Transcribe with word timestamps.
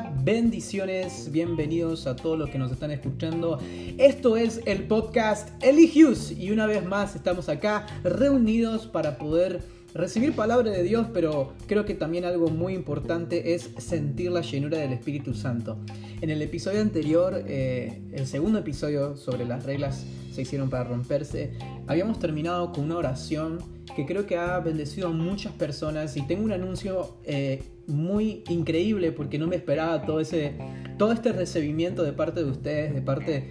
bendiciones, 0.00 1.30
bienvenidos 1.30 2.06
a 2.06 2.16
todos 2.16 2.38
los 2.38 2.50
que 2.50 2.58
nos 2.58 2.72
están 2.72 2.90
escuchando. 2.90 3.58
Esto 3.98 4.36
es 4.36 4.60
el 4.64 4.84
podcast 4.84 5.50
Eligius 5.62 6.30
y 6.30 6.50
una 6.50 6.66
vez 6.66 6.84
más 6.84 7.14
estamos 7.14 7.48
acá 7.48 7.86
reunidos 8.02 8.86
para 8.86 9.18
poder 9.18 9.62
recibir 9.94 10.34
palabra 10.34 10.70
de 10.70 10.82
Dios, 10.82 11.06
pero 11.12 11.52
creo 11.66 11.84
que 11.84 11.94
también 11.94 12.24
algo 12.24 12.48
muy 12.48 12.74
importante 12.74 13.54
es 13.54 13.70
sentir 13.78 14.30
la 14.30 14.40
llenura 14.40 14.78
del 14.78 14.92
Espíritu 14.92 15.34
Santo. 15.34 15.78
En 16.20 16.30
el 16.30 16.40
episodio 16.40 16.80
anterior, 16.80 17.42
eh, 17.46 18.00
el 18.12 18.26
segundo 18.26 18.60
episodio 18.60 19.16
sobre 19.16 19.44
las 19.44 19.64
reglas 19.64 20.04
se 20.32 20.42
hicieron 20.42 20.70
para 20.70 20.84
romperse, 20.84 21.52
habíamos 21.86 22.18
terminado 22.18 22.72
con 22.72 22.84
una 22.84 22.96
oración 22.96 23.58
que 23.94 24.06
creo 24.06 24.26
que 24.26 24.38
ha 24.38 24.58
bendecido 24.60 25.08
a 25.08 25.10
muchas 25.10 25.52
personas 25.52 26.16
y 26.16 26.22
tengo 26.22 26.44
un 26.44 26.52
anuncio 26.52 27.18
eh, 27.24 27.62
muy 27.86 28.44
increíble 28.48 29.12
porque 29.12 29.38
no 29.38 29.46
me 29.46 29.56
esperaba 29.56 30.06
todo, 30.06 30.20
ese, 30.20 30.54
todo 30.96 31.12
este 31.12 31.32
recibimiento 31.32 32.02
de 32.02 32.12
parte 32.14 32.42
de 32.42 32.50
ustedes, 32.50 32.94
de 32.94 33.02
parte 33.02 33.50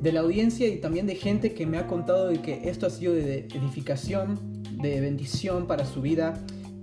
de 0.00 0.12
la 0.12 0.20
audiencia 0.20 0.68
y 0.68 0.78
también 0.78 1.06
de 1.06 1.16
gente 1.16 1.54
que 1.54 1.66
me 1.66 1.78
ha 1.78 1.86
contado 1.86 2.28
de 2.28 2.40
que 2.40 2.68
esto 2.68 2.86
ha 2.86 2.90
sido 2.90 3.14
de 3.14 3.48
edificación 3.54 4.61
de 4.80 5.00
bendición 5.00 5.66
para 5.66 5.84
su 5.84 6.02
vida, 6.02 6.34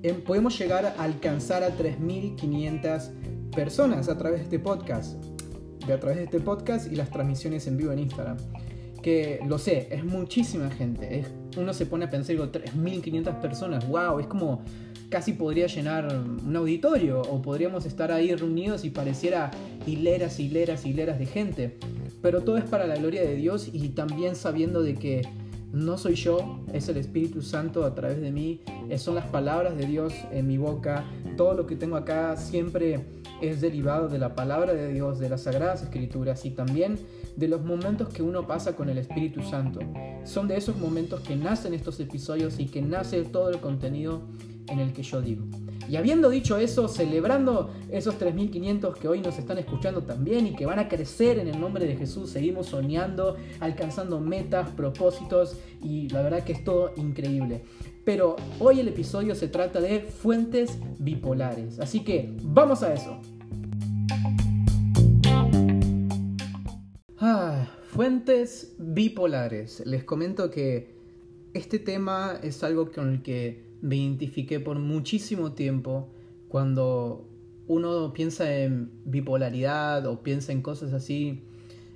em, 0.04 0.22
podemos 0.22 0.58
llegar 0.58 0.86
a 0.86 1.04
alcanzar 1.04 1.64
a 1.64 1.76
3.500 1.76 3.12
personas 3.56 4.10
a 4.10 4.18
través 4.18 4.40
de 4.40 4.44
este 4.46 4.60
podcast. 4.60 5.24
De 5.86 5.94
a 5.94 6.00
través 6.00 6.18
de 6.18 6.24
este 6.26 6.40
podcast 6.40 6.92
y 6.92 6.96
las 6.96 7.10
transmisiones 7.10 7.66
en 7.68 7.78
vivo 7.78 7.92
en 7.92 8.00
Instagram. 8.00 8.38
Que 9.02 9.40
lo 9.48 9.58
sé, 9.58 9.88
es 9.92 10.04
muchísima 10.04 10.70
gente. 10.70 11.26
Uno 11.58 11.74
se 11.74 11.86
pone 11.86 12.06
a 12.06 12.10
pensar, 12.10 12.36
digo, 12.36 12.52
3.500 12.52 13.42
personas, 13.42 13.88
wow, 13.88 14.20
es 14.20 14.28
como 14.28 14.62
casi 15.10 15.34
podría 15.34 15.68
llenar 15.68 16.08
un 16.08 16.56
auditorio 16.56 17.22
o 17.22 17.42
podríamos 17.42 17.86
estar 17.86 18.12
ahí 18.12 18.36
reunidos 18.36 18.86
y 18.86 18.92
pareciera 18.92 19.50
hileras, 19.86 20.40
hileras, 20.40 20.86
hileras 20.86 21.18
de 21.18 21.26
gente. 21.26 21.78
Pero 22.22 22.42
todo 22.42 22.58
es 22.58 22.66
para 22.66 22.86
la 22.86 22.96
gloria 22.96 23.22
de 23.22 23.36
Dios 23.36 23.70
y 23.72 23.90
también 23.90 24.36
sabiendo 24.36 24.84
de 24.84 24.96
que 24.96 25.22
no 25.72 25.98
soy 25.98 26.16
yo, 26.16 26.60
es 26.74 26.90
el 26.90 26.98
Espíritu 26.98 27.42
Santo 27.42 27.84
a 27.84 27.94
través 27.94 28.22
de 28.22 28.32
mí, 28.32 28.62
son 28.98 29.16
las 29.16 29.28
palabras 29.28 29.78
de 29.78 29.86
Dios 29.86 30.14
en 30.32 30.48
mi 30.48 30.58
boca, 30.58 31.06
todo 31.38 31.54
lo 31.54 31.68
que 31.68 31.76
tengo 31.76 31.96
acá 31.96 32.36
siempre 32.38 33.06
es 33.42 33.62
derivado 33.62 34.10
de 34.10 34.18
la 34.18 34.36
palabra 34.36 34.74
de 34.74 34.92
Dios, 34.92 35.20
de 35.20 35.30
las 35.30 35.44
sagradas 35.44 35.84
escrituras 35.84 36.44
y 36.46 36.52
también 36.52 36.98
de 37.36 37.48
los 37.48 37.64
momentos 37.64 38.10
que 38.10 38.22
uno 38.22 38.48
pasa 38.48 38.76
con 38.76 38.90
el 38.90 38.98
Espíritu 38.98 39.42
Santo. 39.44 39.80
Son 40.26 40.48
de 40.48 40.58
esos 40.58 40.78
momentos 40.78 41.22
que 41.22 41.36
nacen 41.36 41.74
estos 41.74 42.00
episodios 42.00 42.60
y 42.60 42.66
que 42.66 42.82
nace 42.82 43.22
todo 43.24 43.50
el 43.50 43.60
contenido 43.60 44.22
en 44.68 44.80
el 44.80 44.92
que 44.92 45.04
yo 45.04 45.22
digo. 45.22 45.46
Y 45.90 45.96
habiendo 45.96 46.30
dicho 46.30 46.58
eso, 46.58 46.88
celebrando 46.88 47.72
esos 47.92 48.20
3.500 48.20 48.94
que 48.94 49.08
hoy 49.08 49.22
nos 49.22 49.40
están 49.40 49.58
escuchando 49.58 50.04
también 50.04 50.46
y 50.46 50.56
que 50.56 50.68
van 50.68 50.78
a 50.78 50.88
crecer 50.88 51.40
en 51.40 51.48
el 51.48 51.60
nombre 51.60 51.86
de 51.86 51.96
Jesús, 51.96 52.30
seguimos 52.30 52.68
soñando, 52.68 53.38
alcanzando 53.60 54.20
metas, 54.20 54.70
propósitos 54.70 55.58
y 55.82 56.08
la 56.10 56.22
verdad 56.22 56.44
que 56.44 56.54
es 56.54 56.64
todo 56.64 56.94
increíble. 56.96 57.64
Pero 58.06 58.36
hoy 58.60 58.82
el 58.82 58.88
episodio 58.88 59.34
se 59.34 59.48
trata 59.48 59.82
de 59.82 60.02
fuentes 60.02 60.78
bipolares, 61.00 61.80
así 61.80 62.04
que 62.04 62.36
vamos 62.44 62.84
a 62.84 62.94
eso. 62.94 63.20
Ah, 67.18 67.68
fuentes 67.88 68.76
bipolares. 68.78 69.82
Les 69.88 70.04
comento 70.04 70.52
que 70.52 70.96
este 71.56 71.80
tema 71.80 72.40
es 72.44 72.64
algo 72.64 72.92
con 72.92 73.10
el 73.10 73.22
que 73.24 73.69
me 73.82 73.98
identifiqué 73.98 74.60
por 74.60 74.78
muchísimo 74.80 75.54
tiempo 75.54 76.10
cuando 76.48 77.28
uno 77.68 78.14
piensa 78.14 78.54
en 78.56 78.92
bipolaridad 79.06 80.06
o 80.08 80.24
piensa 80.24 80.52
en 80.52 80.62
cosas 80.62 80.94
así. 80.94 81.44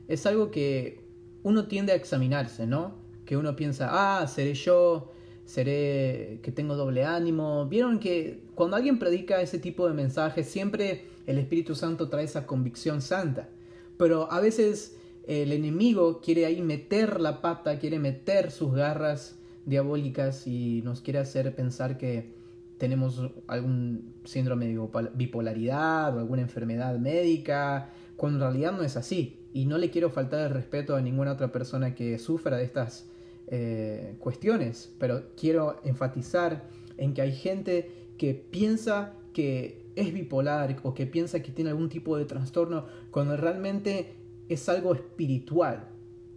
Es 0.08 0.26
algo 0.26 0.52
que 0.52 1.02
uno 1.42 1.68
tiende 1.68 1.92
a 1.92 1.96
examinarse, 1.96 2.68
¿no? 2.68 2.96
Que 3.26 3.38
uno 3.38 3.56
piensa, 3.56 3.90
ah, 3.92 4.28
seré 4.28 4.54
yo, 4.54 5.12
seré 5.46 6.40
que 6.44 6.52
tengo 6.52 6.76
doble 6.76 7.06
ánimo. 7.06 7.68
Vieron 7.68 8.00
que 8.00 8.44
cuando 8.56 8.78
alguien 8.78 9.00
predica 9.00 9.42
ese 9.42 9.60
tipo 9.60 9.88
de 9.88 9.94
mensajes, 9.94 10.48
siempre 10.48 11.06
el 11.26 11.38
Espíritu 11.38 11.76
Santo 11.76 12.10
trae 12.10 12.26
esa 12.26 12.46
convicción 12.46 13.02
santa. 13.02 13.50
Pero 13.98 14.32
a 14.32 14.40
veces 14.40 14.98
el 15.26 15.52
enemigo 15.52 16.22
quiere 16.22 16.46
ahí 16.46 16.62
meter 16.62 17.20
la 17.20 17.42
pata, 17.42 17.80
quiere 17.80 18.00
meter 18.00 18.52
sus 18.52 18.74
garras 18.74 19.40
diabólicas 19.66 20.48
y 20.48 20.82
nos 20.84 21.02
quiere 21.02 21.20
hacer 21.20 21.56
pensar 21.56 21.98
que 21.98 22.34
tenemos 22.78 23.32
algún 23.48 24.14
síndrome 24.26 24.68
de 24.68 24.80
bipolaridad 25.14 26.16
o 26.16 26.20
alguna 26.20 26.42
enfermedad 26.42 26.98
médica, 27.00 27.90
cuando 28.18 28.40
en 28.40 28.52
realidad 28.52 28.72
no 28.74 28.84
es 28.84 28.98
así. 28.98 29.40
Y 29.54 29.66
no 29.66 29.78
le 29.78 29.90
quiero 29.90 30.10
faltar 30.10 30.48
el 30.48 30.54
respeto 30.54 30.96
a 30.96 31.02
ninguna 31.02 31.34
otra 31.34 31.52
persona 31.52 31.96
que 31.96 32.18
sufra 32.20 32.58
de 32.58 32.64
estas 32.64 33.08
eh, 33.48 34.16
cuestiones, 34.20 34.94
pero 35.00 35.24
quiero 35.38 35.80
enfatizar 35.84 36.68
en 36.98 37.14
que 37.14 37.22
hay 37.22 37.32
gente 37.32 37.92
que 38.18 38.34
piensa 38.34 39.14
que 39.34 39.86
es 39.96 40.14
bipolar 40.14 40.76
o 40.84 40.94
que 40.94 41.06
piensa 41.06 41.42
que 41.42 41.52
tiene 41.52 41.70
algún 41.70 41.90
tipo 41.90 42.18
de 42.18 42.26
trastorno 42.26 42.86
cuando 43.12 43.38
realmente 43.38 44.16
es 44.50 44.68
algo 44.70 44.94
espiritual. 44.94 45.88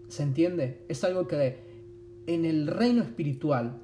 ¿Se 0.09 0.23
entiende? 0.23 0.85
Es 0.89 1.03
algo 1.05 1.27
que 1.27 1.66
en 2.27 2.45
el 2.45 2.67
reino 2.67 3.03
espiritual 3.03 3.81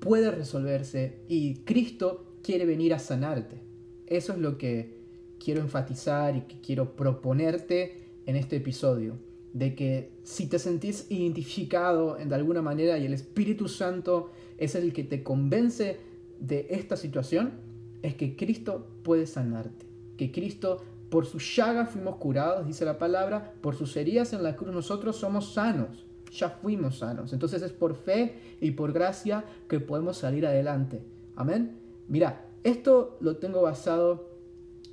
puede 0.00 0.30
resolverse 0.30 1.20
y 1.28 1.56
Cristo 1.58 2.24
quiere 2.42 2.66
venir 2.66 2.92
a 2.92 2.98
sanarte. 2.98 3.56
Eso 4.06 4.32
es 4.32 4.38
lo 4.38 4.58
que 4.58 5.00
quiero 5.42 5.60
enfatizar 5.60 6.36
y 6.36 6.42
que 6.42 6.60
quiero 6.60 6.96
proponerte 6.96 8.02
en 8.26 8.36
este 8.36 8.56
episodio. 8.56 9.16
De 9.52 9.74
que 9.74 10.10
si 10.22 10.46
te 10.46 10.58
sentís 10.58 11.06
identificado 11.10 12.16
de 12.16 12.34
alguna 12.34 12.62
manera 12.62 12.98
y 12.98 13.06
el 13.06 13.12
Espíritu 13.12 13.68
Santo 13.68 14.30
es 14.58 14.74
el 14.74 14.92
que 14.92 15.04
te 15.04 15.22
convence 15.22 15.98
de 16.40 16.66
esta 16.70 16.96
situación, 16.96 17.52
es 18.02 18.14
que 18.14 18.34
Cristo 18.34 18.86
puede 19.02 19.26
sanarte. 19.26 19.86
Que 20.16 20.32
Cristo, 20.32 20.82
por 21.10 21.26
su 21.26 21.38
llaga 21.38 21.86
fuimos 21.86 22.16
curados, 22.16 22.66
dice 22.66 22.84
la 22.84 22.98
palabra, 22.98 23.54
por 23.60 23.76
sus 23.76 23.96
heridas 23.96 24.32
en 24.32 24.42
la 24.42 24.56
cruz 24.56 24.74
nosotros 24.74 25.16
somos 25.16 25.52
sanos 25.52 26.06
ya 26.32 26.48
fuimos 26.48 26.98
sanos. 26.98 27.32
Entonces 27.32 27.62
es 27.62 27.72
por 27.72 27.94
fe 27.94 28.34
y 28.60 28.72
por 28.72 28.92
gracia 28.92 29.44
que 29.68 29.80
podemos 29.80 30.16
salir 30.16 30.46
adelante. 30.46 31.00
Amén. 31.36 31.76
Mira, 32.08 32.46
esto 32.64 33.16
lo 33.20 33.36
tengo 33.36 33.62
basado, 33.62 34.30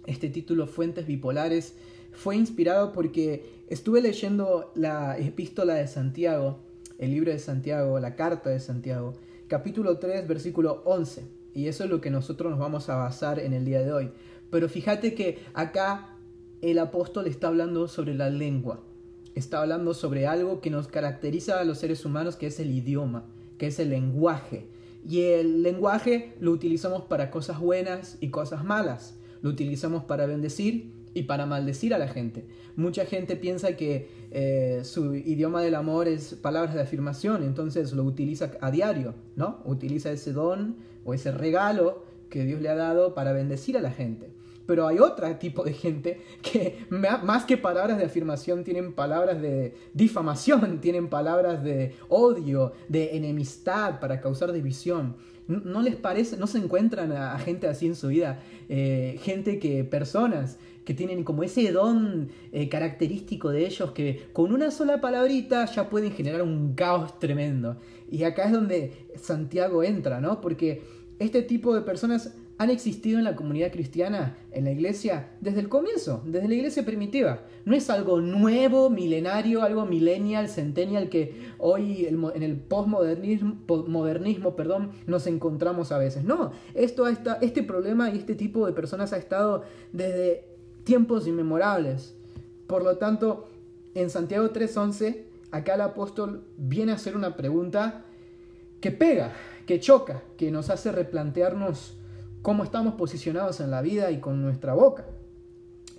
este 0.05 0.29
título 0.29 0.67
Fuentes 0.67 1.07
Bipolares, 1.07 1.75
fue 2.11 2.35
inspirado 2.35 2.91
porque 2.91 3.63
estuve 3.69 4.01
leyendo 4.01 4.71
la 4.75 5.17
epístola 5.17 5.75
de 5.75 5.87
Santiago, 5.87 6.59
el 6.97 7.11
libro 7.11 7.31
de 7.31 7.39
Santiago, 7.39 7.99
la 7.99 8.15
carta 8.15 8.49
de 8.49 8.59
Santiago, 8.59 9.13
capítulo 9.47 9.97
3, 9.97 10.27
versículo 10.27 10.81
11. 10.85 11.23
Y 11.53 11.67
eso 11.67 11.83
es 11.83 11.89
lo 11.89 12.01
que 12.01 12.09
nosotros 12.09 12.51
nos 12.51 12.59
vamos 12.59 12.89
a 12.89 12.95
basar 12.95 13.39
en 13.39 13.53
el 13.53 13.65
día 13.65 13.81
de 13.81 13.93
hoy. 13.93 14.11
Pero 14.51 14.67
fíjate 14.67 15.13
que 15.13 15.39
acá 15.53 16.17
el 16.61 16.79
apóstol 16.79 17.27
está 17.27 17.47
hablando 17.47 17.87
sobre 17.87 18.15
la 18.15 18.29
lengua 18.29 18.83
está 19.39 19.61
hablando 19.61 19.93
sobre 19.93 20.27
algo 20.27 20.61
que 20.61 20.69
nos 20.69 20.87
caracteriza 20.87 21.59
a 21.59 21.63
los 21.63 21.79
seres 21.79 22.05
humanos, 22.05 22.35
que 22.35 22.47
es 22.47 22.59
el 22.59 22.71
idioma, 22.71 23.25
que 23.57 23.67
es 23.67 23.79
el 23.79 23.89
lenguaje. 23.89 24.67
Y 25.07 25.21
el 25.21 25.63
lenguaje 25.63 26.33
lo 26.39 26.51
utilizamos 26.51 27.03
para 27.03 27.31
cosas 27.31 27.59
buenas 27.59 28.17
y 28.19 28.29
cosas 28.29 28.63
malas. 28.63 29.15
Lo 29.41 29.49
utilizamos 29.49 30.03
para 30.03 30.25
bendecir 30.25 30.91
y 31.13 31.23
para 31.23 31.45
maldecir 31.45 31.93
a 31.93 31.97
la 31.97 32.07
gente. 32.07 32.45
Mucha 32.75 33.05
gente 33.05 33.35
piensa 33.35 33.75
que 33.75 34.09
eh, 34.31 34.81
su 34.83 35.15
idioma 35.15 35.61
del 35.61 35.75
amor 35.75 36.07
es 36.07 36.35
palabras 36.35 36.75
de 36.75 36.81
afirmación, 36.81 37.43
entonces 37.43 37.93
lo 37.93 38.03
utiliza 38.03 38.51
a 38.61 38.71
diario, 38.71 39.15
¿no? 39.35 39.61
Utiliza 39.65 40.11
ese 40.11 40.33
don 40.33 40.75
o 41.05 41.13
ese 41.13 41.31
regalo 41.31 42.03
que 42.29 42.43
Dios 42.45 42.61
le 42.61 42.69
ha 42.69 42.75
dado 42.75 43.15
para 43.15 43.33
bendecir 43.33 43.75
a 43.77 43.81
la 43.81 43.91
gente 43.91 44.38
pero 44.69 44.85
hay 44.85 44.99
otro 44.99 45.27
tipo 45.37 45.63
de 45.63 45.73
gente 45.73 46.21
que 46.43 46.85
más 46.91 47.43
que 47.45 47.57
palabras 47.57 47.97
de 47.97 48.05
afirmación 48.05 48.63
tienen 48.63 48.93
palabras 48.93 49.41
de 49.41 49.73
difamación, 49.95 50.79
tienen 50.81 51.07
palabras 51.07 51.63
de 51.63 51.95
odio, 52.07 52.73
de 52.87 53.17
enemistad 53.17 53.99
para 53.99 54.21
causar 54.21 54.51
división. 54.51 55.15
¿No 55.47 55.81
les 55.81 55.95
parece, 55.95 56.37
no 56.37 56.45
se 56.45 56.59
encuentran 56.59 57.11
a, 57.13 57.39
gente 57.39 57.65
así 57.67 57.87
en 57.87 57.95
su 57.95 58.09
vida? 58.09 58.43
Eh, 58.69 59.19
gente 59.23 59.57
que, 59.57 59.83
personas 59.83 60.59
que 60.85 60.93
tienen 60.93 61.23
como 61.23 61.41
ese 61.41 61.71
don 61.71 62.29
eh, 62.51 62.69
característico 62.69 63.49
de 63.49 63.65
ellos 63.65 63.89
que 63.93 64.27
con 64.33 64.53
una 64.53 64.69
sola 64.69 65.01
palabrita 65.01 65.65
ya 65.65 65.89
pueden 65.89 66.11
generar 66.11 66.43
un 66.43 66.75
caos 66.75 67.17
tremendo. 67.17 67.77
Y 68.07 68.21
acá 68.21 68.43
es 68.43 68.51
donde 68.51 69.07
Santiago 69.19 69.81
entra, 69.81 70.21
¿no? 70.21 70.41
Porque 70.41 70.83
este 71.17 71.41
tipo 71.41 71.73
de 71.73 71.81
personas 71.81 72.35
han 72.59 72.69
existido 72.69 73.17
en 73.17 73.23
la 73.23 73.37
comunidad 73.37 73.71
cristiana, 73.71 74.35
en 74.51 74.65
la 74.65 74.71
iglesia, 74.71 75.31
desde 75.39 75.61
el 75.61 75.69
comienzo, 75.69 76.21
desde 76.25 76.49
la 76.49 76.55
iglesia 76.55 76.83
primitiva. 76.83 77.39
No 77.63 77.73
es 77.73 77.89
algo 77.89 78.19
nuevo, 78.19 78.89
milenario, 78.89 79.63
algo 79.63 79.85
millennial, 79.85 80.49
centennial 80.49 81.07
que 81.07 81.53
hoy 81.57 82.05
en 82.05 82.43
el 82.43 82.57
postmodernismo 82.57 84.55
perdón, 84.57 84.91
nos 85.07 85.25
encontramos 85.25 85.93
a 85.93 85.99
veces. 85.99 86.25
No, 86.25 86.51
esto 86.73 87.07
este 87.07 87.63
problema 87.63 88.09
y 88.09 88.17
este 88.17 88.35
tipo 88.35 88.67
de 88.67 88.73
personas 88.73 89.13
ha 89.13 89.17
estado 89.17 89.63
desde 89.93 90.43
tiempos 90.83 91.27
inmemorables. 91.27 92.13
Por 92.67 92.83
lo 92.83 92.97
tanto, 92.97 93.47
en 93.95 94.09
Santiago 94.09 94.49
3.11, 94.49 95.21
acá 95.51 95.75
el 95.75 95.81
apóstol 95.81 96.43
viene 96.57 96.91
a 96.91 96.95
hacer 96.95 97.15
una 97.15 97.37
pregunta 97.37 98.03
que 98.81 98.91
pega, 98.91 99.31
que 99.65 99.79
choca, 99.79 100.23
que 100.35 100.51
nos 100.51 100.69
hace 100.69 100.91
replantearnos 100.91 101.95
cómo 102.41 102.63
estamos 102.63 102.95
posicionados 102.95 103.59
en 103.59 103.71
la 103.71 103.81
vida 103.81 104.11
y 104.11 104.19
con 104.19 104.41
nuestra 104.41 104.73
boca. 104.73 105.05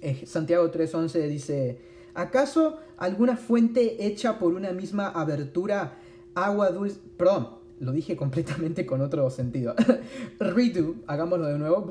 Eh, 0.01 0.25
Santiago 0.27 0.71
3.11 0.71 1.29
dice, 1.29 1.79
¿acaso 2.15 2.79
alguna 2.97 3.37
fuente 3.37 4.07
hecha 4.07 4.39
por 4.39 4.55
una 4.55 4.73
misma 4.73 5.09
abertura, 5.09 5.99
agua 6.35 6.71
dulce, 6.71 6.99
perdón, 7.17 7.61
lo 7.81 7.93
dije 7.93 8.15
completamente 8.15 8.85
con 8.87 9.01
otro 9.01 9.29
sentido. 9.31 9.75
Redo, 10.39 10.97
hagámoslo 11.07 11.47
de 11.47 11.59
nuevo. 11.59 11.91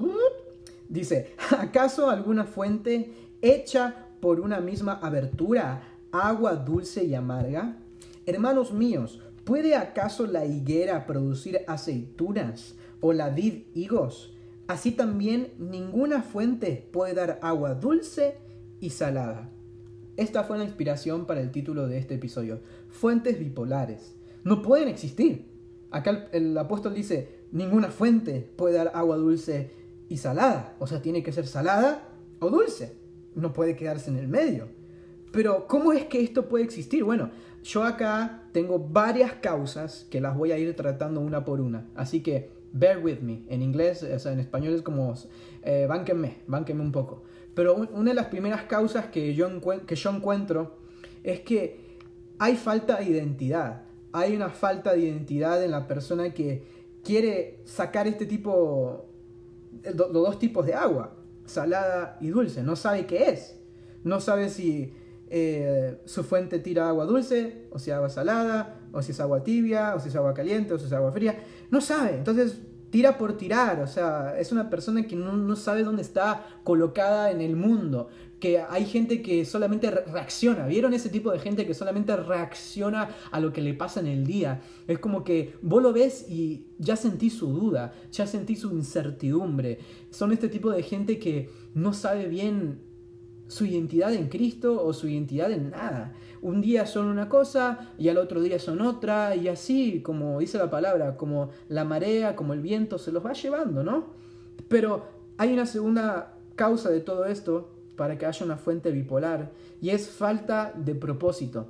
Dice, 0.88 1.34
¿acaso 1.58 2.10
alguna 2.10 2.46
fuente 2.46 3.12
hecha 3.42 4.08
por 4.22 4.40
una 4.40 4.60
misma 4.60 4.94
abertura, 5.02 5.82
agua 6.12 6.56
dulce 6.56 7.04
y 7.04 7.16
amarga? 7.16 7.78
Hermanos 8.26 8.72
míos, 8.72 9.20
¿puede 9.44 9.76
acaso 9.76 10.28
la 10.28 10.46
higuera 10.46 11.08
producir 11.08 11.62
aceitunas 11.68 12.76
o 13.02 13.12
la 13.12 13.30
vid 13.30 13.64
higos? 13.74 14.34
Así 14.70 14.92
también 14.92 15.52
ninguna 15.58 16.22
fuente 16.22 16.88
puede 16.92 17.16
dar 17.16 17.40
agua 17.42 17.74
dulce 17.74 18.36
y 18.80 18.92
salada. 18.92 19.50
Esta 20.16 20.44
fue 20.44 20.60
la 20.60 20.64
inspiración 20.64 21.26
para 21.26 21.42
el 21.42 21.50
título 21.50 21.88
de 21.88 21.98
este 21.98 22.14
episodio. 22.14 22.60
Fuentes 22.88 23.40
bipolares. 23.40 24.14
No 24.44 24.62
pueden 24.62 24.88
existir. 24.88 25.50
Acá 25.90 26.30
el, 26.34 26.56
apóstol 26.56 26.94
dice, 26.94 27.40
ninguna 27.52 27.90
fuente 27.90 28.48
puede 28.58 28.76
dar 28.76 28.92
agua 28.94 29.18
dulce 29.18 29.72
y 30.08 30.18
salada. 30.18 30.76
O 30.78 30.86
sea, 30.86 31.02
tiene 31.02 31.24
que 31.24 31.32
ser 31.32 31.48
salada 31.48 32.08
o 32.38 32.52
dulce. 32.52 32.96
No 33.34 33.54
puede 33.54 33.76
quedarse 33.76 34.12
en 34.12 34.18
el 34.18 34.28
medio. 34.28 34.68
Pero, 35.32 35.66
¿cómo 35.66 35.94
es 35.94 36.06
que 36.06 36.22
esto 36.22 36.48
puede 36.48 36.64
existir? 36.64 37.04
Bueno, 37.04 37.32
yo 37.64 37.84
acá 37.84 38.44
tengo 38.52 38.78
varias 38.78 39.34
causas 39.34 40.06
que 40.12 40.22
las 40.22 40.38
voy 40.38 40.52
a 40.52 40.60
ir 40.60 40.76
tratando 40.76 41.22
una 41.22 41.44
por 41.44 41.60
una. 41.60 41.90
Así 41.96 42.22
que, 42.22 42.59
bear 42.72 43.00
with 43.00 43.20
me. 43.20 43.44
En 43.50 43.62
inglés, 43.62 44.04
o 44.04 44.20
sea, 44.20 44.32
en 44.32 44.40
español 44.40 44.74
es 44.74 44.82
como, 44.82 45.14
eh, 45.64 45.86
bánquenme, 45.88 46.38
un 46.48 46.92
poco. 46.92 47.24
Pero 47.54 47.76
una 47.76 48.12
de 48.12 48.16
las 48.16 48.28
primeras 48.28 48.64
causas 48.64 49.08
que 49.08 49.34
yo, 49.34 49.50
que 49.86 49.96
yo 49.96 50.10
encuentro 50.12 50.78
es 51.24 51.42
que 51.42 51.98
hay 52.38 52.56
falta 52.56 52.98
de 52.98 53.06
identidad 53.06 53.90
hay 54.12 54.36
una 54.36 54.50
falta 54.50 54.94
de 54.94 55.02
identidad 55.02 55.64
en 55.64 55.72
la 55.72 55.88
persona 55.88 56.34
que 56.34 56.64
quiere 57.04 57.60
sacar 57.66 58.08
este 58.08 58.26
tipo, 58.26 59.06
los 59.84 60.14
dos 60.14 60.40
tipos 60.40 60.66
de 60.66 60.74
agua, 60.74 61.16
salada 61.46 62.18
y 62.22 62.30
dulce. 62.30 62.64
No 62.64 62.76
sabe 62.76 63.06
qué 63.06 63.30
es. 63.30 63.58
No 64.04 64.20
sabe 64.20 64.50
si 64.50 64.94
eh, 65.30 66.00
su 66.06 66.24
fuente 66.24 66.60
tira 66.60 66.90
agua 66.90 67.06
dulce, 67.06 67.68
o 67.72 67.80
si 67.80 67.92
agua 67.92 68.10
salada, 68.10 68.79
o 68.92 69.02
si 69.02 69.12
es 69.12 69.20
agua 69.20 69.44
tibia, 69.44 69.96
o 69.96 70.00
si 70.00 70.10
es 70.10 70.16
agua 70.16 70.34
caliente, 70.34 70.74
o 70.74 70.80
si 70.80 70.86
es 70.86 70.94
agua 70.94 71.12
fría. 71.12 71.44
No 71.72 71.82
sabe. 71.82 72.16
Entonces 72.16 72.60
tira 72.90 73.18
por 73.18 73.38
tirar. 73.38 73.82
O 73.82 73.88
sea, 73.88 74.36
es 74.40 74.52
una 74.52 74.70
persona 74.70 75.04
que 75.04 75.16
no, 75.16 75.36
no 75.36 75.56
sabe 75.56 75.84
dónde 75.84 76.02
está 76.02 76.46
colocada 76.64 77.32
en 77.32 77.42
el 77.42 77.56
mundo 77.56 78.10
que 78.40 78.60
hay 78.60 78.86
gente 78.86 79.22
que 79.22 79.46
solamente 79.46 79.92
reacciona. 79.92 80.66
¿Vieron 80.66 80.94
ese 80.94 81.10
tipo 81.10 81.32
de 81.32 81.40
gente 81.40 81.68
que 81.68 81.74
solamente 81.74 82.16
reacciona 82.16 83.10
a 83.32 83.40
lo 83.40 83.52
que 83.52 83.62
le 83.62 83.74
pasa 83.74 84.00
en 84.00 84.08
el 84.08 84.26
día? 84.26 84.62
Es 84.88 85.00
como 85.00 85.24
que 85.24 85.56
vos 85.62 85.84
lo 85.84 85.94
ves 85.94 86.26
y 86.30 86.68
ya 86.78 86.96
sentís 86.96 87.34
su 87.34 87.48
duda, 87.48 87.94
ya 88.12 88.26
sentís 88.26 88.62
su 88.62 88.72
incertidumbre. 88.72 89.80
Son 90.10 90.32
este 90.32 90.48
tipo 90.48 90.72
de 90.72 90.84
gente 90.84 91.20
que 91.20 91.50
no 91.74 91.94
sabe 91.94 92.28
bien 92.28 92.80
su 93.50 93.66
identidad 93.66 94.14
en 94.14 94.30
Cristo 94.30 94.82
o 94.86 94.94
su 94.94 95.10
identidad 95.10 95.52
en 95.52 95.72
nada. 95.72 96.14
Un 96.42 96.62
día 96.62 96.86
son 96.86 97.08
una 97.08 97.28
cosa 97.28 97.92
y 97.98 98.08
al 98.08 98.18
otro 98.18 98.42
día 98.42 98.60
son 98.60 98.80
otra 98.80 99.36
y 99.36 99.48
así, 99.50 100.02
como 100.02 100.40
dice 100.40 100.58
la 100.58 100.70
palabra, 100.70 101.18
como 101.18 101.50
la 101.68 101.84
marea, 101.84 102.36
como 102.36 102.54
el 102.54 102.62
viento 102.62 102.98
se 102.98 103.12
los 103.12 103.26
va 103.26 103.34
llevando, 103.34 103.84
¿no? 103.84 104.06
Pero 104.70 105.08
hay 105.38 105.52
una 105.52 105.66
segunda 105.66 106.36
causa 106.56 106.90
de 106.90 107.02
todo 107.02 107.26
esto 107.26 107.70
para 107.96 108.18
que 108.18 108.28
haya 108.28 108.46
una 108.46 108.58
fuente 108.58 108.92
bipolar 108.92 109.52
y 109.82 109.90
es 109.90 110.10
falta 110.10 110.72
de 110.76 110.94
propósito. 110.94 111.68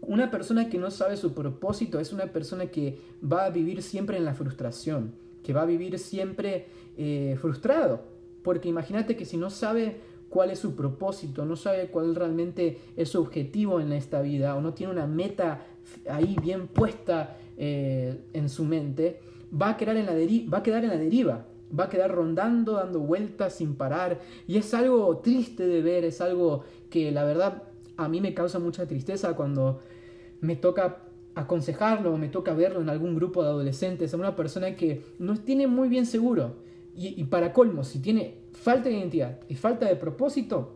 Una 0.00 0.30
persona 0.30 0.70
que 0.70 0.78
no 0.78 0.90
sabe 0.90 1.16
su 1.18 1.34
propósito 1.34 2.00
es 2.00 2.12
una 2.12 2.26
persona 2.26 2.66
que 2.66 2.98
va 3.22 3.44
a 3.44 3.50
vivir 3.50 3.82
siempre 3.82 4.16
en 4.16 4.24
la 4.24 4.34
frustración, 4.34 5.12
que 5.42 5.52
va 5.52 5.62
a 5.62 5.66
vivir 5.66 5.98
siempre 5.98 6.66
eh, 6.96 7.36
frustrado. 7.38 8.00
Porque 8.42 8.68
imagínate 8.68 9.16
que 9.16 9.26
si 9.26 9.36
no 9.36 9.50
sabe 9.50 10.00
cuál 10.28 10.50
es 10.50 10.58
su 10.58 10.74
propósito, 10.74 11.44
no 11.44 11.56
sabe 11.56 11.88
cuál 11.88 12.14
realmente 12.14 12.78
es 12.96 13.10
su 13.10 13.20
objetivo 13.20 13.80
en 13.80 13.92
esta 13.92 14.20
vida 14.20 14.54
o 14.56 14.60
no 14.60 14.74
tiene 14.74 14.92
una 14.92 15.06
meta 15.06 15.66
ahí 16.08 16.36
bien 16.42 16.68
puesta 16.68 17.36
eh, 17.56 18.20
en 18.32 18.48
su 18.48 18.64
mente, 18.64 19.20
va 19.50 19.70
a, 19.70 19.76
quedar 19.76 19.96
en 19.96 20.06
la 20.06 20.14
va 20.52 20.58
a 20.58 20.62
quedar 20.62 20.84
en 20.84 20.90
la 20.90 20.96
deriva 20.96 21.46
va 21.78 21.84
a 21.84 21.88
quedar 21.88 22.14
rondando, 22.14 22.74
dando 22.74 23.00
vueltas 23.00 23.54
sin 23.54 23.74
parar. 23.74 24.20
Y 24.46 24.56
es 24.56 24.72
algo 24.74 25.18
triste 25.18 25.66
de 25.66 25.82
ver, 25.82 26.04
es 26.04 26.20
algo 26.20 26.64
que 26.90 27.10
la 27.12 27.24
verdad 27.24 27.64
a 27.96 28.08
mí 28.08 28.20
me 28.20 28.34
causa 28.34 28.58
mucha 28.58 28.86
tristeza 28.86 29.34
cuando 29.34 29.80
me 30.40 30.56
toca 30.56 30.98
aconsejarlo, 31.34 32.16
me 32.16 32.28
toca 32.28 32.54
verlo 32.54 32.80
en 32.80 32.88
algún 32.88 33.14
grupo 33.14 33.42
de 33.42 33.50
adolescentes, 33.50 34.12
a 34.12 34.16
una 34.16 34.36
persona 34.36 34.74
que 34.76 35.04
no 35.18 35.36
tiene 35.36 35.66
muy 35.66 35.88
bien 35.88 36.06
seguro. 36.06 36.67
Y, 37.00 37.22
para 37.24 37.52
colmo, 37.52 37.84
si 37.84 38.00
tiene 38.00 38.34
falta 38.52 38.88
de 38.88 38.96
identidad 38.96 39.38
y 39.48 39.54
falta 39.54 39.86
de 39.86 39.94
propósito, 39.94 40.74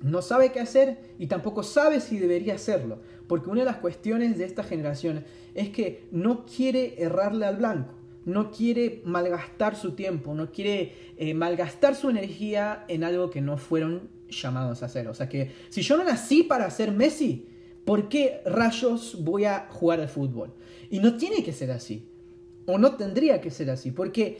no 0.00 0.22
sabe 0.22 0.50
qué 0.50 0.60
hacer 0.60 0.98
y 1.18 1.26
tampoco 1.26 1.62
sabe 1.62 2.00
si 2.00 2.18
debería 2.18 2.54
hacerlo. 2.54 3.00
Porque 3.26 3.50
una 3.50 3.60
de 3.60 3.66
las 3.66 3.76
cuestiones 3.76 4.38
de 4.38 4.46
esta 4.46 4.62
generación 4.62 5.24
es 5.54 5.68
que 5.68 6.08
no 6.10 6.46
quiere 6.46 7.02
errarle 7.02 7.44
al 7.44 7.56
blanco 7.56 7.98
no 8.28 8.50
quiere 8.50 9.00
malgastar 9.04 9.74
su 9.74 9.92
tiempo, 9.92 10.34
no 10.34 10.52
quiere 10.52 10.92
eh, 11.16 11.32
malgastar 11.32 11.96
su 11.96 12.10
energía 12.10 12.84
en 12.86 13.02
algo 13.02 13.30
que 13.30 13.40
no 13.40 13.56
fueron 13.56 14.10
llamados 14.28 14.82
a 14.82 14.86
hacer. 14.86 15.08
O 15.08 15.14
sea 15.14 15.28
que 15.28 15.50
si 15.70 15.80
yo 15.80 15.96
no 15.96 16.04
nací 16.04 16.42
para 16.42 16.68
ser 16.70 16.92
Messi, 16.92 17.48
¿por 17.86 18.10
qué 18.10 18.42
rayos 18.44 19.16
voy 19.24 19.46
a 19.46 19.68
jugar 19.70 20.00
al 20.00 20.10
fútbol? 20.10 20.52
Y 20.90 20.98
no 21.00 21.16
tiene 21.16 21.42
que 21.42 21.54
ser 21.54 21.70
así. 21.70 22.06
O 22.66 22.76
no 22.76 22.96
tendría 22.96 23.40
que 23.40 23.50
ser 23.50 23.70
así. 23.70 23.92
Porque 23.92 24.38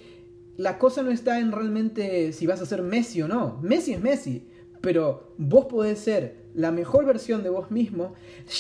la 0.59 0.77
cosa 0.77 1.03
no 1.03 1.13
está 1.13 1.39
en 1.39 1.53
realmente 1.53 2.33
si 2.33 2.47
vas 2.47 2.61
a 2.61 2.67
ser 2.67 2.83
Messi 2.83 3.23
o 3.23 3.29
no. 3.29 3.61
Messi 3.63 3.95
es 3.95 4.03
Messi. 4.03 4.49
Pero 4.81 5.33
vos 5.39 5.67
podés 5.67 6.01
ser 6.01 6.47
la 6.53 6.73
mejor 6.73 7.07
versión 7.07 7.45
de 7.45 7.49
vos 7.49 7.71
mismo 7.71 8.15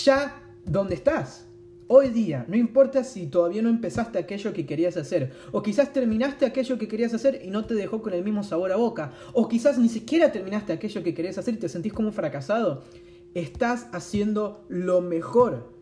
ya 0.04 0.42
donde 0.64 0.94
estás. 0.94 1.46
Hoy 1.88 2.10
día, 2.10 2.44
no 2.48 2.56
importa 2.56 3.02
si 3.02 3.26
todavía 3.26 3.62
no 3.62 3.68
empezaste 3.68 4.18
aquello 4.18 4.52
que 4.52 4.66
querías 4.66 4.96
hacer, 4.96 5.32
o 5.52 5.62
quizás 5.62 5.92
terminaste 5.92 6.44
aquello 6.44 6.76
que 6.76 6.86
querías 6.86 7.14
hacer 7.14 7.40
y 7.42 7.50
no 7.50 7.64
te 7.64 7.74
dejó 7.74 8.02
con 8.02 8.12
el 8.12 8.22
mismo 8.22 8.42
sabor 8.42 8.70
a 8.72 8.76
boca, 8.76 9.12
o 9.32 9.48
quizás 9.48 9.78
ni 9.78 9.88
siquiera 9.88 10.30
terminaste 10.30 10.74
aquello 10.74 11.02
que 11.02 11.14
querías 11.14 11.38
hacer 11.38 11.54
y 11.54 11.58
te 11.58 11.68
sentís 11.68 11.94
como 11.94 12.12
fracasado, 12.12 12.84
estás 13.32 13.86
haciendo 13.92 14.66
lo 14.68 15.00
mejor. 15.00 15.77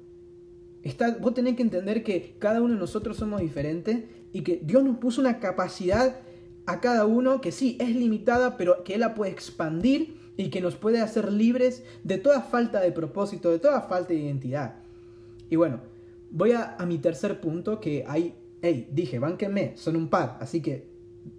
Vos 1.20 1.34
tenés 1.34 1.56
que 1.56 1.62
entender 1.62 2.02
que 2.02 2.36
cada 2.38 2.60
uno 2.60 2.74
de 2.74 2.80
nosotros 2.80 3.16
somos 3.16 3.40
diferentes 3.40 4.04
y 4.32 4.42
que 4.42 4.60
Dios 4.62 4.84
nos 4.84 4.98
puso 4.98 5.20
una 5.20 5.40
capacidad 5.40 6.20
a 6.66 6.80
cada 6.80 7.06
uno 7.06 7.40
que 7.40 7.52
sí, 7.52 7.76
es 7.80 7.94
limitada, 7.94 8.56
pero 8.56 8.84
que 8.84 8.94
Él 8.94 9.00
la 9.00 9.14
puede 9.14 9.30
expandir 9.30 10.16
y 10.36 10.50
que 10.50 10.60
nos 10.60 10.76
puede 10.76 11.00
hacer 11.00 11.32
libres 11.32 11.84
de 12.04 12.18
toda 12.18 12.42
falta 12.42 12.80
de 12.80 12.92
propósito, 12.92 13.50
de 13.50 13.58
toda 13.58 13.82
falta 13.82 14.12
de 14.12 14.20
identidad. 14.20 14.76
Y 15.48 15.56
bueno, 15.56 15.80
voy 16.30 16.52
a, 16.52 16.76
mi 16.86 16.98
tercer 16.98 17.40
punto, 17.40 17.80
que 17.80 18.04
hay, 18.06 18.34
hey, 18.62 18.88
dije, 18.92 19.18
bánquenme, 19.18 19.72
son 19.76 19.96
un 19.96 20.08
par, 20.08 20.38
así 20.40 20.60
que 20.60 20.88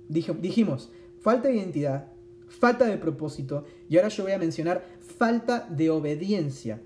dijimos, 0.07 0.91
falta 1.19 1.49
de 1.49 1.57
identidad, 1.57 2.07
falta 2.47 2.85
de 2.85 2.97
propósito, 2.97 3.65
y 3.89 3.97
ahora 3.97 4.09
yo 4.09 4.23
voy 4.23 4.31
a 4.31 4.39
mencionar 4.39 4.85
falta 4.99 5.67
de 5.69 5.89
obediencia. 5.89 6.81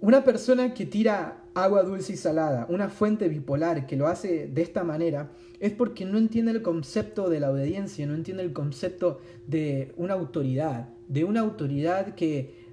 Una 0.00 0.24
persona 0.24 0.72
que 0.72 0.86
tira 0.86 1.45
agua 1.56 1.82
dulce 1.82 2.12
y 2.12 2.16
salada, 2.16 2.66
una 2.68 2.90
fuente 2.90 3.28
bipolar 3.28 3.86
que 3.86 3.96
lo 3.96 4.08
hace 4.08 4.46
de 4.46 4.60
esta 4.60 4.84
manera, 4.84 5.32
es 5.58 5.72
porque 5.72 6.04
no 6.04 6.18
entiende 6.18 6.52
el 6.52 6.60
concepto 6.60 7.30
de 7.30 7.40
la 7.40 7.50
obediencia, 7.50 8.06
no 8.06 8.14
entiende 8.14 8.42
el 8.42 8.52
concepto 8.52 9.20
de 9.46 9.94
una 9.96 10.12
autoridad, 10.12 10.90
de 11.08 11.24
una 11.24 11.40
autoridad 11.40 12.14
que 12.14 12.66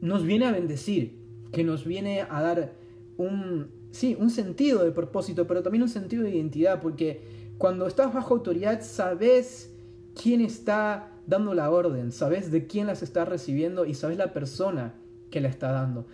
nos 0.00 0.22
viene 0.22 0.46
a 0.46 0.52
bendecir, 0.52 1.18
que 1.50 1.64
nos 1.64 1.84
viene 1.84 2.22
a 2.22 2.40
dar 2.40 2.74
un, 3.16 3.66
sí, 3.90 4.16
un 4.18 4.30
sentido 4.30 4.84
de 4.84 4.92
propósito, 4.92 5.48
pero 5.48 5.64
también 5.64 5.82
un 5.82 5.88
sentido 5.88 6.22
de 6.22 6.36
identidad, 6.36 6.80
porque 6.80 7.20
cuando 7.58 7.88
estás 7.88 8.14
bajo 8.14 8.34
autoridad 8.34 8.80
sabes 8.80 9.74
quién 10.14 10.40
está 10.40 11.10
dando 11.26 11.52
la 11.52 11.68
orden, 11.68 12.12
sabes 12.12 12.52
de 12.52 12.68
quién 12.68 12.86
las 12.86 13.02
está 13.02 13.24
recibiendo 13.24 13.86
y 13.86 13.94
sabes 13.94 14.18
la 14.18 14.32
persona 14.32 14.94
que 15.32 15.40
la 15.40 15.48
está 15.48 15.72
dando. 15.72 16.06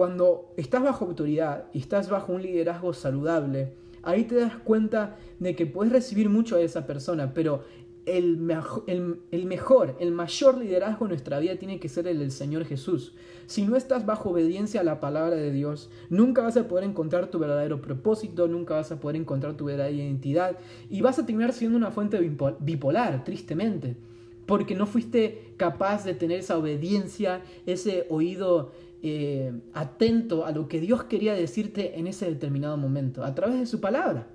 Cuando 0.00 0.54
estás 0.56 0.82
bajo 0.82 1.04
autoridad 1.04 1.66
y 1.74 1.78
estás 1.78 2.08
bajo 2.08 2.32
un 2.32 2.40
liderazgo 2.40 2.94
saludable, 2.94 3.74
ahí 4.02 4.24
te 4.24 4.36
das 4.36 4.56
cuenta 4.56 5.18
de 5.40 5.54
que 5.54 5.66
puedes 5.66 5.92
recibir 5.92 6.30
mucho 6.30 6.56
de 6.56 6.64
esa 6.64 6.86
persona, 6.86 7.34
pero 7.34 7.64
el, 8.06 8.38
mejor, 8.38 8.84
el 8.88 10.12
mayor 10.12 10.56
liderazgo 10.56 11.04
en 11.04 11.10
nuestra 11.10 11.38
vida 11.38 11.56
tiene 11.56 11.78
que 11.78 11.90
ser 11.90 12.08
el 12.08 12.18
del 12.18 12.30
Señor 12.30 12.64
Jesús. 12.64 13.14
Si 13.44 13.66
no 13.66 13.76
estás 13.76 14.06
bajo 14.06 14.30
obediencia 14.30 14.80
a 14.80 14.84
la 14.84 15.00
palabra 15.00 15.36
de 15.36 15.52
Dios, 15.52 15.90
nunca 16.08 16.40
vas 16.40 16.56
a 16.56 16.66
poder 16.66 16.84
encontrar 16.84 17.26
tu 17.26 17.38
verdadero 17.38 17.82
propósito, 17.82 18.48
nunca 18.48 18.76
vas 18.76 18.90
a 18.92 19.00
poder 19.00 19.16
encontrar 19.16 19.58
tu 19.58 19.66
verdadera 19.66 19.94
identidad 19.94 20.56
y 20.88 21.02
vas 21.02 21.18
a 21.18 21.26
terminar 21.26 21.52
siendo 21.52 21.76
una 21.76 21.90
fuente 21.90 22.18
bipolar, 22.60 23.22
tristemente, 23.22 23.96
porque 24.46 24.74
no 24.74 24.86
fuiste 24.86 25.52
capaz 25.58 26.06
de 26.06 26.14
tener 26.14 26.40
esa 26.40 26.56
obediencia, 26.56 27.42
ese 27.66 28.06
oído 28.08 28.72
eh, 29.02 29.52
atento 29.72 30.44
a 30.44 30.52
lo 30.52 30.68
que 30.68 30.80
Dios 30.80 31.04
quería 31.04 31.34
decirte 31.34 31.98
en 31.98 32.06
ese 32.06 32.26
determinado 32.26 32.76
momento, 32.76 33.24
a 33.24 33.34
través 33.34 33.58
de 33.58 33.66
su 33.66 33.80
palabra. 33.80 34.28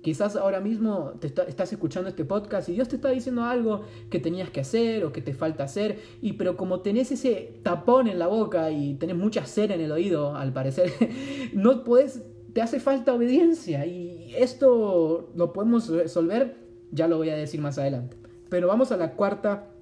Quizás 0.00 0.36
ahora 0.36 0.60
mismo 0.60 1.14
te 1.20 1.26
estás 1.26 1.72
escuchando 1.72 2.08
este 2.08 2.24
podcast 2.24 2.68
y 2.68 2.74
Dios 2.74 2.86
te 2.86 2.96
está 2.96 3.10
diciendo 3.10 3.42
algo 3.42 3.82
que 4.08 4.20
tenías 4.20 4.50
que 4.50 4.60
hacer 4.60 5.04
o 5.04 5.12
que 5.12 5.20
te 5.20 5.34
falta 5.34 5.64
hacer, 5.64 5.98
y 6.22 6.34
pero 6.34 6.56
como 6.56 6.80
tenés 6.80 7.10
ese 7.10 7.58
tapón 7.62 8.06
en 8.06 8.18
la 8.18 8.28
boca 8.28 8.70
y 8.70 8.94
tenés 8.94 9.16
mucha 9.16 9.44
cera 9.44 9.74
en 9.74 9.80
el 9.80 9.90
oído, 9.90 10.36
al 10.36 10.52
parecer, 10.52 10.92
no 11.52 11.82
puedes, 11.82 12.22
te 12.52 12.62
hace 12.62 12.78
falta 12.78 13.12
obediencia 13.12 13.84
y 13.84 14.32
esto 14.38 15.30
lo 15.34 15.52
podemos 15.52 15.88
resolver, 15.88 16.56
ya 16.92 17.08
lo 17.08 17.16
voy 17.16 17.30
a 17.30 17.36
decir 17.36 17.60
más 17.60 17.76
adelante. 17.76 18.16
Pero 18.48 18.68
vamos 18.68 18.92
a 18.92 18.96
la 18.96 19.12
cuarta 19.14 19.72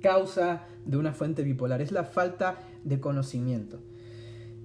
causa 0.00 0.66
de 0.84 0.96
una 0.96 1.12
fuente 1.12 1.42
bipolar, 1.42 1.80
es 1.80 1.92
la 1.92 2.04
falta 2.04 2.58
de 2.84 3.00
conocimiento. 3.00 3.78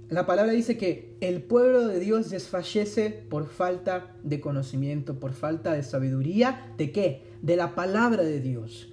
La 0.09 0.27
palabra 0.27 0.51
dice 0.51 0.77
que 0.77 1.15
el 1.19 1.41
pueblo 1.41 1.87
de 1.87 1.99
Dios 1.99 2.29
desfallece 2.29 3.09
por 3.09 3.47
falta 3.47 4.15
de 4.23 4.39
conocimiento, 4.39 5.19
por 5.19 5.33
falta 5.33 5.73
de 5.73 5.81
sabiduría. 5.81 6.73
¿De 6.77 6.91
qué? 6.91 7.23
De 7.41 7.55
la 7.55 7.73
palabra 7.73 8.23
de 8.23 8.39
Dios. 8.39 8.91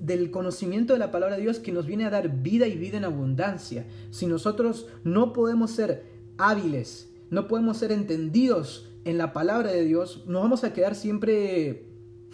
del 0.00 0.30
conocimiento 0.32 0.92
de 0.92 0.98
la 0.98 1.12
palabra 1.12 1.36
de 1.36 1.42
Dios 1.42 1.60
que 1.60 1.70
nos 1.70 1.86
viene 1.86 2.04
a 2.04 2.10
dar 2.10 2.42
vida 2.42 2.66
y 2.66 2.76
vida 2.76 2.98
en 2.98 3.04
abundancia. 3.04 3.86
Si 4.10 4.26
nosotros 4.26 4.88
no 5.04 5.32
podemos 5.32 5.70
ser 5.70 6.04
hábiles, 6.36 7.08
no 7.30 7.46
podemos 7.46 7.78
ser 7.78 7.92
entendidos 7.92 8.90
en 9.04 9.18
la 9.18 9.32
palabra 9.32 9.70
de 9.70 9.84
Dios, 9.84 10.24
nos 10.26 10.42
vamos 10.42 10.64
a 10.64 10.72
quedar 10.72 10.96
siempre 10.96 11.86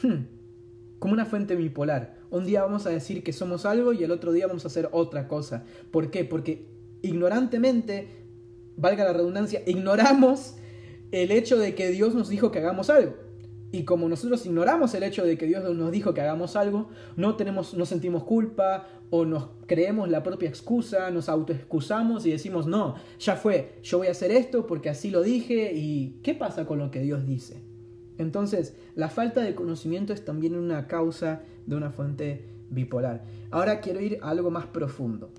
hmm, 0.03 0.25
como 0.99 1.13
una 1.13 1.27
fuente 1.27 1.55
bipolar. 1.55 2.22
Un 2.33 2.47
día 2.47 2.63
vamos 2.63 2.87
a 2.87 2.89
decir 2.89 3.23
que 3.23 3.35
somos 3.35 3.67
algo 3.67 3.93
y 3.93 4.05
el 4.05 4.11
otro 4.11 4.33
día 4.33 4.47
vamos 4.47 4.65
a 4.65 4.69
hacer 4.69 4.89
otra 4.93 5.29
cosa. 5.29 5.65
¿Por 5.91 6.11
qué? 6.11 6.25
Porque 6.25 6.65
ignorantemente, 7.03 8.09
valga 8.75 9.05
la 9.05 9.13
redundancia, 9.13 9.61
ignoramos 9.67 10.55
el 11.11 11.31
hecho 11.31 11.59
de 11.59 11.75
que 11.75 11.91
Dios 11.91 12.15
nos 12.15 12.31
dijo 12.31 12.51
que 12.51 12.61
hagamos 12.61 12.89
algo. 12.89 13.17
Y 13.71 13.85
como 13.85 14.09
nosotros 14.09 14.47
ignoramos 14.47 14.95
el 14.95 15.03
hecho 15.03 15.27
de 15.27 15.37
que 15.37 15.45
Dios 15.45 15.63
nos 15.75 15.93
dijo 15.93 16.15
que 16.15 16.23
hagamos 16.23 16.57
algo, 16.57 16.89
no, 17.17 17.37
tenemos, 17.37 17.75
no 17.75 17.85
sentimos 17.85 18.25
culpa 18.25 18.89
o 19.11 19.27
nos 19.27 19.51
creemos 19.67 20.09
la 20.09 20.23
propia 20.23 20.49
excusa, 20.49 21.11
nos 21.11 21.29
autoexcusamos 21.29 22.25
y 22.25 22.31
decimos, 22.31 22.67
no, 22.67 22.95
ya 23.19 23.37
fue, 23.37 23.79
yo 23.83 23.99
voy 23.99 24.07
a 24.07 24.13
hacer 24.13 24.31
esto 24.31 24.67
porque 24.67 24.89
así 24.89 25.11
lo 25.11 25.21
dije 25.21 25.73
y 25.75 26.19
¿qué 26.23 26.33
pasa 26.33 26.65
con 26.65 26.79
lo 26.79 26.91
que 26.91 27.01
Dios 27.01 27.27
dice? 27.27 27.63
Entonces, 28.19 28.77
la 28.95 29.09
falta 29.09 29.41
de 29.41 29.55
conocimiento 29.55 30.13
es 30.13 30.25
también 30.25 30.55
una 30.55 30.87
causa 30.87 31.43
de 31.67 31.77
una 31.77 31.91
fuente 31.91 32.45
bipolar. 32.71 33.25
Ahora 33.51 33.81
quiero 33.81 34.01
ir 34.01 34.19
a 34.23 34.31
algo 34.31 34.51
más 34.51 34.67
profundo. 34.67 35.31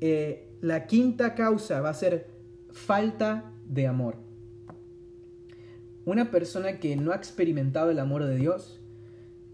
Eh, 0.00 0.48
la 0.60 0.86
quinta 0.86 1.34
causa 1.34 1.80
va 1.80 1.90
a 1.90 1.94
ser 1.94 2.28
falta 2.70 3.52
de 3.68 3.86
amor. 3.86 4.16
Una 6.04 6.30
persona 6.30 6.78
que 6.78 6.96
no 6.96 7.12
ha 7.12 7.16
experimentado 7.16 7.90
el 7.90 7.98
amor 7.98 8.24
de 8.24 8.36
Dios 8.36 8.80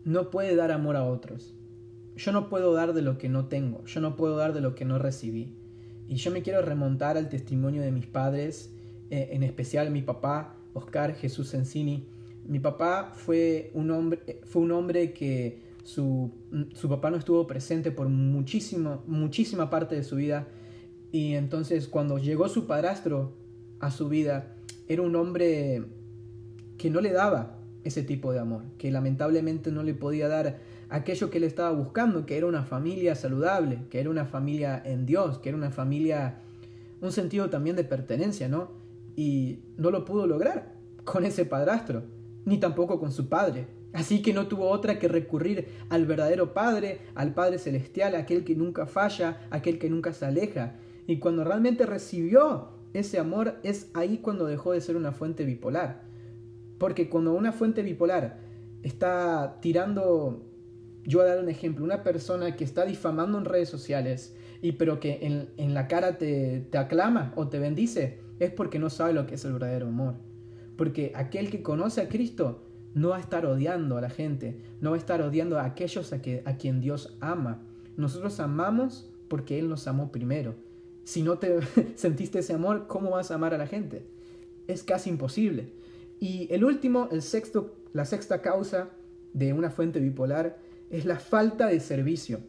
no 0.04 0.30
puede 0.30 0.54
dar 0.54 0.70
amor 0.70 0.96
a 0.96 1.04
otros. 1.04 1.54
Yo 2.16 2.30
no 2.30 2.48
puedo 2.48 2.72
dar 2.74 2.92
de 2.92 3.02
lo 3.02 3.18
que 3.18 3.28
no 3.28 3.46
tengo, 3.46 3.84
yo 3.86 4.00
no 4.00 4.14
puedo 4.14 4.36
dar 4.36 4.52
de 4.52 4.60
lo 4.60 4.74
que 4.74 4.84
no 4.84 4.98
recibí. 4.98 5.56
Y 6.06 6.16
yo 6.16 6.30
me 6.30 6.42
quiero 6.42 6.62
remontar 6.62 7.16
al 7.16 7.28
testimonio 7.28 7.82
de 7.82 7.90
mis 7.90 8.06
padres, 8.06 8.72
eh, 9.10 9.30
en 9.32 9.42
especial 9.42 9.90
mi 9.90 10.02
papá, 10.02 10.54
Oscar 10.74 11.14
Jesús 11.14 11.54
Encini. 11.54 12.06
Mi 12.46 12.58
papá 12.58 13.12
fue 13.14 13.70
un 13.74 13.90
hombre, 13.90 14.40
fue 14.44 14.62
un 14.62 14.72
hombre 14.72 15.12
que 15.12 15.62
su, 15.84 16.30
su 16.74 16.88
papá 16.88 17.10
no 17.10 17.16
estuvo 17.16 17.46
presente 17.46 17.90
por 17.90 18.08
muchísimo, 18.08 19.02
muchísima 19.06 19.70
parte 19.70 19.94
de 19.94 20.02
su 20.02 20.16
vida 20.16 20.46
y 21.12 21.34
entonces 21.34 21.86
cuando 21.86 22.18
llegó 22.18 22.48
su 22.48 22.66
padrastro 22.66 23.32
a 23.78 23.90
su 23.90 24.08
vida, 24.08 24.56
era 24.88 25.02
un 25.02 25.14
hombre 25.14 25.84
que 26.76 26.90
no 26.90 27.00
le 27.00 27.12
daba 27.12 27.58
ese 27.84 28.02
tipo 28.02 28.32
de 28.32 28.40
amor, 28.40 28.62
que 28.78 28.90
lamentablemente 28.90 29.70
no 29.70 29.82
le 29.82 29.94
podía 29.94 30.26
dar 30.26 30.58
aquello 30.88 31.30
que 31.30 31.38
él 31.38 31.44
estaba 31.44 31.70
buscando, 31.70 32.26
que 32.26 32.36
era 32.36 32.46
una 32.46 32.64
familia 32.64 33.14
saludable, 33.14 33.80
que 33.90 34.00
era 34.00 34.10
una 34.10 34.24
familia 34.24 34.82
en 34.84 35.06
Dios, 35.06 35.38
que 35.38 35.50
era 35.50 35.58
una 35.58 35.70
familia, 35.70 36.40
un 37.00 37.12
sentido 37.12 37.50
también 37.50 37.76
de 37.76 37.84
pertenencia, 37.84 38.48
¿no? 38.48 38.70
Y 39.16 39.60
no 39.76 39.90
lo 39.90 40.04
pudo 40.04 40.26
lograr 40.26 40.74
con 41.04 41.24
ese 41.24 41.44
padrastro, 41.44 42.02
ni 42.44 42.58
tampoco 42.58 42.98
con 42.98 43.12
su 43.12 43.28
padre. 43.28 43.66
Así 43.92 44.22
que 44.22 44.34
no 44.34 44.48
tuvo 44.48 44.68
otra 44.70 44.98
que 44.98 45.06
recurrir 45.06 45.68
al 45.88 46.04
verdadero 46.04 46.52
Padre, 46.52 46.98
al 47.14 47.32
Padre 47.32 47.58
Celestial, 47.58 48.16
aquel 48.16 48.42
que 48.42 48.56
nunca 48.56 48.86
falla, 48.86 49.46
aquel 49.50 49.78
que 49.78 49.88
nunca 49.88 50.12
se 50.12 50.26
aleja. 50.26 50.74
Y 51.06 51.20
cuando 51.20 51.44
realmente 51.44 51.86
recibió 51.86 52.70
ese 52.92 53.18
amor 53.18 53.56
es 53.62 53.90
ahí 53.94 54.18
cuando 54.18 54.46
dejó 54.46 54.72
de 54.72 54.80
ser 54.80 54.96
una 54.96 55.12
fuente 55.12 55.44
bipolar. 55.44 56.02
Porque 56.78 57.08
cuando 57.08 57.34
una 57.34 57.52
fuente 57.52 57.82
bipolar 57.82 58.40
está 58.82 59.58
tirando, 59.60 60.44
yo 61.04 61.20
voy 61.20 61.28
a 61.28 61.34
dar 61.34 61.44
un 61.44 61.48
ejemplo, 61.48 61.84
una 61.84 62.02
persona 62.02 62.56
que 62.56 62.64
está 62.64 62.84
difamando 62.84 63.38
en 63.38 63.44
redes 63.44 63.68
sociales 63.68 64.36
y 64.60 64.72
pero 64.72 64.98
que 64.98 65.18
en, 65.22 65.50
en 65.56 65.72
la 65.72 65.86
cara 65.86 66.18
te, 66.18 66.66
te 66.70 66.78
aclama 66.78 67.32
o 67.36 67.48
te 67.48 67.60
bendice, 67.60 68.20
es 68.40 68.50
porque 68.50 68.78
no 68.80 68.90
sabe 68.90 69.12
lo 69.12 69.26
que 69.26 69.36
es 69.36 69.44
el 69.44 69.52
verdadero 69.52 69.86
amor. 69.86 70.14
Porque 70.76 71.12
aquel 71.14 71.50
que 71.50 71.62
conoce 71.62 72.00
a 72.00 72.08
Cristo 72.08 72.62
no 72.94 73.10
va 73.10 73.16
a 73.16 73.20
estar 73.20 73.44
odiando 73.44 73.96
a 73.96 74.00
la 74.00 74.10
gente, 74.10 74.56
no 74.80 74.90
va 74.90 74.96
a 74.96 74.98
estar 74.98 75.20
odiando 75.20 75.58
a 75.58 75.64
aquellos 75.64 76.12
a, 76.12 76.22
que, 76.22 76.42
quien 76.58 76.80
Dios 76.80 77.16
ama. 77.20 77.62
Nosotros 77.96 78.40
amamos 78.40 79.10
porque 79.28 79.58
Él 79.58 79.68
nos 79.68 79.86
amó 79.88 80.12
primero. 80.12 80.54
Si 81.04 81.22
no 81.22 81.38
te 81.38 81.58
sentiste 81.96 82.38
ese 82.38 82.54
amor, 82.54 82.86
¿cómo 82.86 83.10
vas 83.10 83.30
a 83.30 83.34
amar 83.34 83.52
a 83.52 83.58
la 83.58 83.66
gente? 83.66 84.06
Es 84.66 84.82
casi 84.82 85.10
imposible. 85.10 85.72
Y 86.20 86.48
el 86.50 86.64
último, 86.64 87.08
el 87.10 87.22
sexto, 87.22 87.76
la 87.92 88.04
sexta 88.04 88.40
causa 88.40 88.90
de 89.32 89.52
una 89.52 89.70
fuente 89.70 90.00
bipolar 90.00 90.58
es 90.90 91.04
la 91.04 91.18
falta 91.18 91.66
de 91.66 91.80
servicio. 91.80 92.40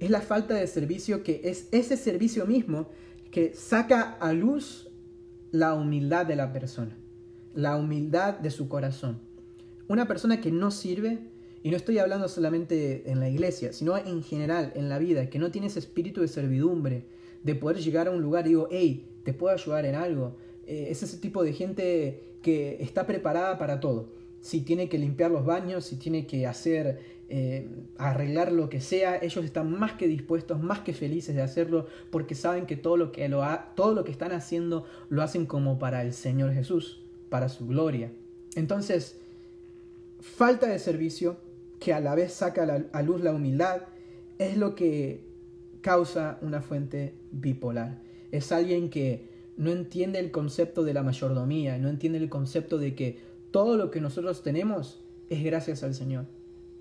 Es 0.00 0.10
la 0.10 0.20
falta 0.20 0.54
de 0.54 0.66
servicio 0.66 1.22
que 1.22 1.42
es 1.44 1.68
ese 1.70 1.96
servicio 1.96 2.46
mismo 2.46 2.88
que 3.30 3.54
saca 3.54 4.14
a 4.14 4.32
luz 4.32 4.88
la 5.52 5.74
humildad 5.74 6.26
de 6.26 6.34
la 6.34 6.52
persona, 6.52 6.96
la 7.54 7.76
humildad 7.76 8.38
de 8.38 8.50
su 8.50 8.68
corazón. 8.68 9.20
Una 9.86 10.08
persona 10.08 10.40
que 10.40 10.50
no 10.50 10.70
sirve 10.70 11.18
y 11.62 11.70
no 11.70 11.76
estoy 11.76 11.98
hablando 11.98 12.26
solamente 12.28 13.10
en 13.10 13.20
la 13.20 13.28
iglesia, 13.28 13.72
sino 13.74 13.96
en 13.98 14.22
general, 14.22 14.72
en 14.74 14.88
la 14.88 14.98
vida, 14.98 15.28
que 15.28 15.38
no 15.38 15.50
tienes 15.50 15.76
espíritu 15.76 16.22
de 16.22 16.28
servidumbre, 16.28 17.04
de 17.42 17.54
poder 17.54 17.78
llegar 17.78 18.08
a 18.08 18.10
un 18.10 18.22
lugar 18.22 18.46
y 18.46 18.50
digo, 18.50 18.68
hey, 18.70 19.06
te 19.24 19.34
puedo 19.34 19.54
ayudar 19.54 19.84
en 19.84 19.94
algo. 19.94 20.36
Eh, 20.66 20.86
es 20.88 21.02
ese 21.02 21.18
tipo 21.18 21.44
de 21.44 21.52
gente 21.52 22.38
que 22.40 22.78
está 22.80 23.06
preparada 23.06 23.58
para 23.58 23.78
todo. 23.78 24.08
Si 24.42 24.60
tiene 24.60 24.90
que 24.90 24.98
limpiar 24.98 25.30
los 25.30 25.46
baños, 25.46 25.86
si 25.86 25.96
tiene 25.96 26.26
que 26.26 26.46
hacer, 26.46 27.00
eh, 27.30 27.66
arreglar 27.96 28.52
lo 28.52 28.68
que 28.68 28.82
sea, 28.82 29.16
ellos 29.16 29.42
están 29.42 29.72
más 29.72 29.92
que 29.92 30.06
dispuestos, 30.06 30.62
más 30.62 30.80
que 30.80 30.92
felices 30.92 31.34
de 31.34 31.40
hacerlo, 31.40 31.86
porque 32.10 32.34
saben 32.34 32.66
que 32.66 32.76
todo 32.76 32.98
lo 32.98 33.10
que, 33.10 33.26
lo 33.30 33.42
todo 33.74 33.94
lo 33.94 34.04
que 34.04 34.10
están 34.10 34.32
haciendo 34.32 34.84
lo 35.08 35.22
hacen 35.22 35.46
como 35.46 35.78
para 35.78 36.02
el 36.02 36.12
Señor 36.12 36.52
Jesús, 36.52 37.00
para 37.30 37.48
su 37.48 37.66
gloria. 37.66 38.12
Entonces, 38.54 39.18
falta 40.20 40.66
de 40.66 40.78
servicio, 40.78 41.38
que 41.80 41.94
a 41.94 42.00
la 42.00 42.14
vez 42.14 42.34
saca 42.34 42.86
a 42.92 43.02
luz 43.02 43.22
la 43.22 43.32
humildad, 43.32 43.82
es 44.38 44.58
lo 44.58 44.74
que 44.74 45.24
causa 45.80 46.38
una 46.42 46.60
fuente 46.60 47.14
bipolar. 47.30 48.02
Es 48.30 48.52
alguien 48.52 48.90
que 48.90 49.30
no 49.56 49.70
entiende 49.70 50.18
el 50.18 50.30
concepto 50.30 50.84
de 50.84 50.94
la 50.94 51.02
mayordomía, 51.02 51.78
no 51.78 51.88
entiende 51.88 52.18
el 52.18 52.28
concepto 52.28 52.78
de 52.78 52.94
que 52.94 53.31
todo 53.52 53.76
lo 53.76 53.90
que 53.90 54.00
nosotros 54.00 54.42
tenemos 54.42 55.00
es 55.30 55.44
gracias 55.44 55.84
al 55.84 55.94
Señor. 55.94 56.26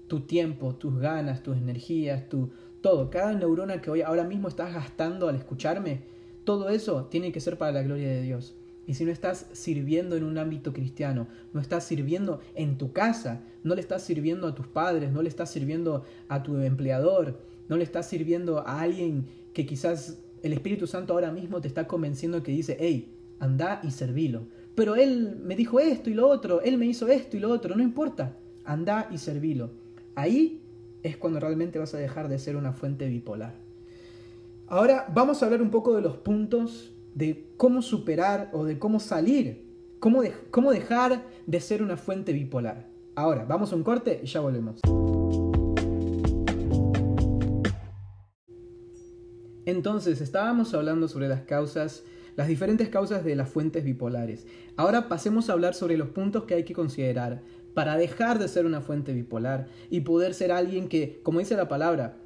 Tu 0.08 0.22
tiempo, 0.22 0.74
tus 0.76 0.98
ganas, 0.98 1.44
tus 1.44 1.58
energías, 1.58 2.28
tu 2.28 2.50
todo, 2.82 3.12
cada 3.12 3.34
neurona 3.34 3.82
que 3.82 3.92
hoy 3.92 4.02
ahora 4.02 4.24
mismo 4.24 4.48
estás 4.48 4.74
gastando 4.74 5.28
al 5.28 5.36
escucharme, 5.36 6.02
todo 6.44 6.70
eso 6.70 7.06
tiene 7.06 7.32
que 7.32 7.40
ser 7.40 7.58
para 7.58 7.72
la 7.72 7.84
gloria 7.84 8.10
de 8.10 8.24
Dios. 8.24 8.56
Y 8.88 8.96
si 8.96 9.06
no 9.06 9.12
estás 9.12 9.46
sirviendo 9.52 10.16
en 10.16 10.24
un 10.24 10.40
ámbito 10.40 10.74
cristiano, 10.74 11.28
no 11.54 11.62
estás 11.62 11.84
sirviendo 11.84 12.42
en 12.56 12.80
tu 12.80 12.92
casa, 12.92 13.44
no 13.64 13.76
le 13.76 13.82
estás 13.82 14.02
sirviendo 14.02 14.48
a 14.48 14.56
tus 14.56 14.66
padres, 14.66 15.12
no 15.12 15.22
le 15.22 15.30
estás 15.30 15.52
sirviendo 15.52 16.04
a 16.28 16.42
tu 16.42 16.58
empleador, 16.58 17.40
no 17.70 17.78
le 17.78 17.84
estás 17.84 18.08
sirviendo 18.08 18.68
a 18.68 18.82
alguien 18.82 19.28
que 19.54 19.68
quizás 19.68 20.18
el 20.42 20.54
Espíritu 20.54 20.88
Santo 20.88 21.14
ahora 21.14 21.32
mismo 21.32 21.62
te 21.62 21.68
está 21.68 21.88
convenciendo 21.88 22.42
que 22.42 22.52
dice, 22.52 22.76
hey, 22.80 23.16
anda 23.40 23.80
y 23.84 23.92
servilo. 23.92 24.48
Pero 24.82 24.96
él 24.96 25.38
me 25.44 25.56
dijo 25.56 25.80
esto 25.80 26.10
y 26.10 26.16
lo 26.16 26.28
otro, 26.28 26.62
él 26.62 26.80
me 26.80 26.88
hizo 26.88 27.08
esto 27.08 27.38
y 27.38 27.40
lo 27.40 27.52
otro, 27.52 27.76
no 27.76 27.84
importa. 27.84 28.36
Anda 28.66 29.08
y 29.12 29.20
servilo. 29.20 29.70
Ahí 30.16 30.64
es 31.04 31.18
cuando 31.18 31.40
realmente 31.40 31.78
vas 31.78 31.94
a 31.94 32.00
dejar 32.00 32.30
de 32.30 32.40
ser 32.40 32.56
una 32.56 32.74
fuente 32.74 33.08
bipolar. 33.08 33.54
Ahora 34.66 35.06
vamos 35.14 35.40
a 35.40 35.46
hablar 35.46 35.62
un 35.62 35.70
poco 35.70 35.96
de 35.96 36.02
los 36.02 36.18
puntos 36.18 36.96
de 37.14 37.52
cómo 37.58 37.84
superar 37.84 38.50
o 38.54 38.66
de 38.66 38.80
cómo 38.80 39.00
salir, 39.00 39.68
cómo, 40.00 40.24
cómo 40.50 40.72
dejar 40.72 41.26
de 41.46 41.62
ser 41.62 41.84
una 41.84 41.96
fuente 41.96 42.34
bipolar. 42.34 42.88
Ahora, 43.14 43.46
vamos 43.46 43.72
a 43.74 43.76
un 43.76 43.84
corte 43.84 44.20
y 44.24 44.26
ya 44.26 44.40
volvemos. 44.40 44.80
Entonces, 49.68 50.22
estábamos 50.22 50.74
hablando 50.74 51.08
sobre 51.08 51.28
las 51.28 51.42
causas, 51.42 52.04
las 52.36 52.48
diferentes 52.48 52.90
causas 52.90 53.24
de 53.24 53.36
las 53.36 53.50
fuentes 53.50 53.84
bipolares. 53.84 54.46
Ahora 54.76 55.08
pasemos 55.10 55.50
a 55.50 55.54
hablar 55.54 55.74
sobre 55.74 55.98
los 55.98 56.10
puntos 56.10 56.44
que 56.46 56.56
hay 56.56 56.64
que 56.64 56.74
considerar 56.74 57.42
para 57.74 57.98
dejar 57.98 58.40
de 58.40 58.48
ser 58.48 58.66
una 58.66 58.82
fuente 58.82 59.14
bipolar 59.14 59.68
y 59.90 60.02
poder 60.02 60.34
ser 60.34 60.52
alguien 60.52 60.88
que, 60.88 61.20
como 61.24 61.40
dice 61.40 61.56
la 61.56 61.68
palabra, 61.68 62.18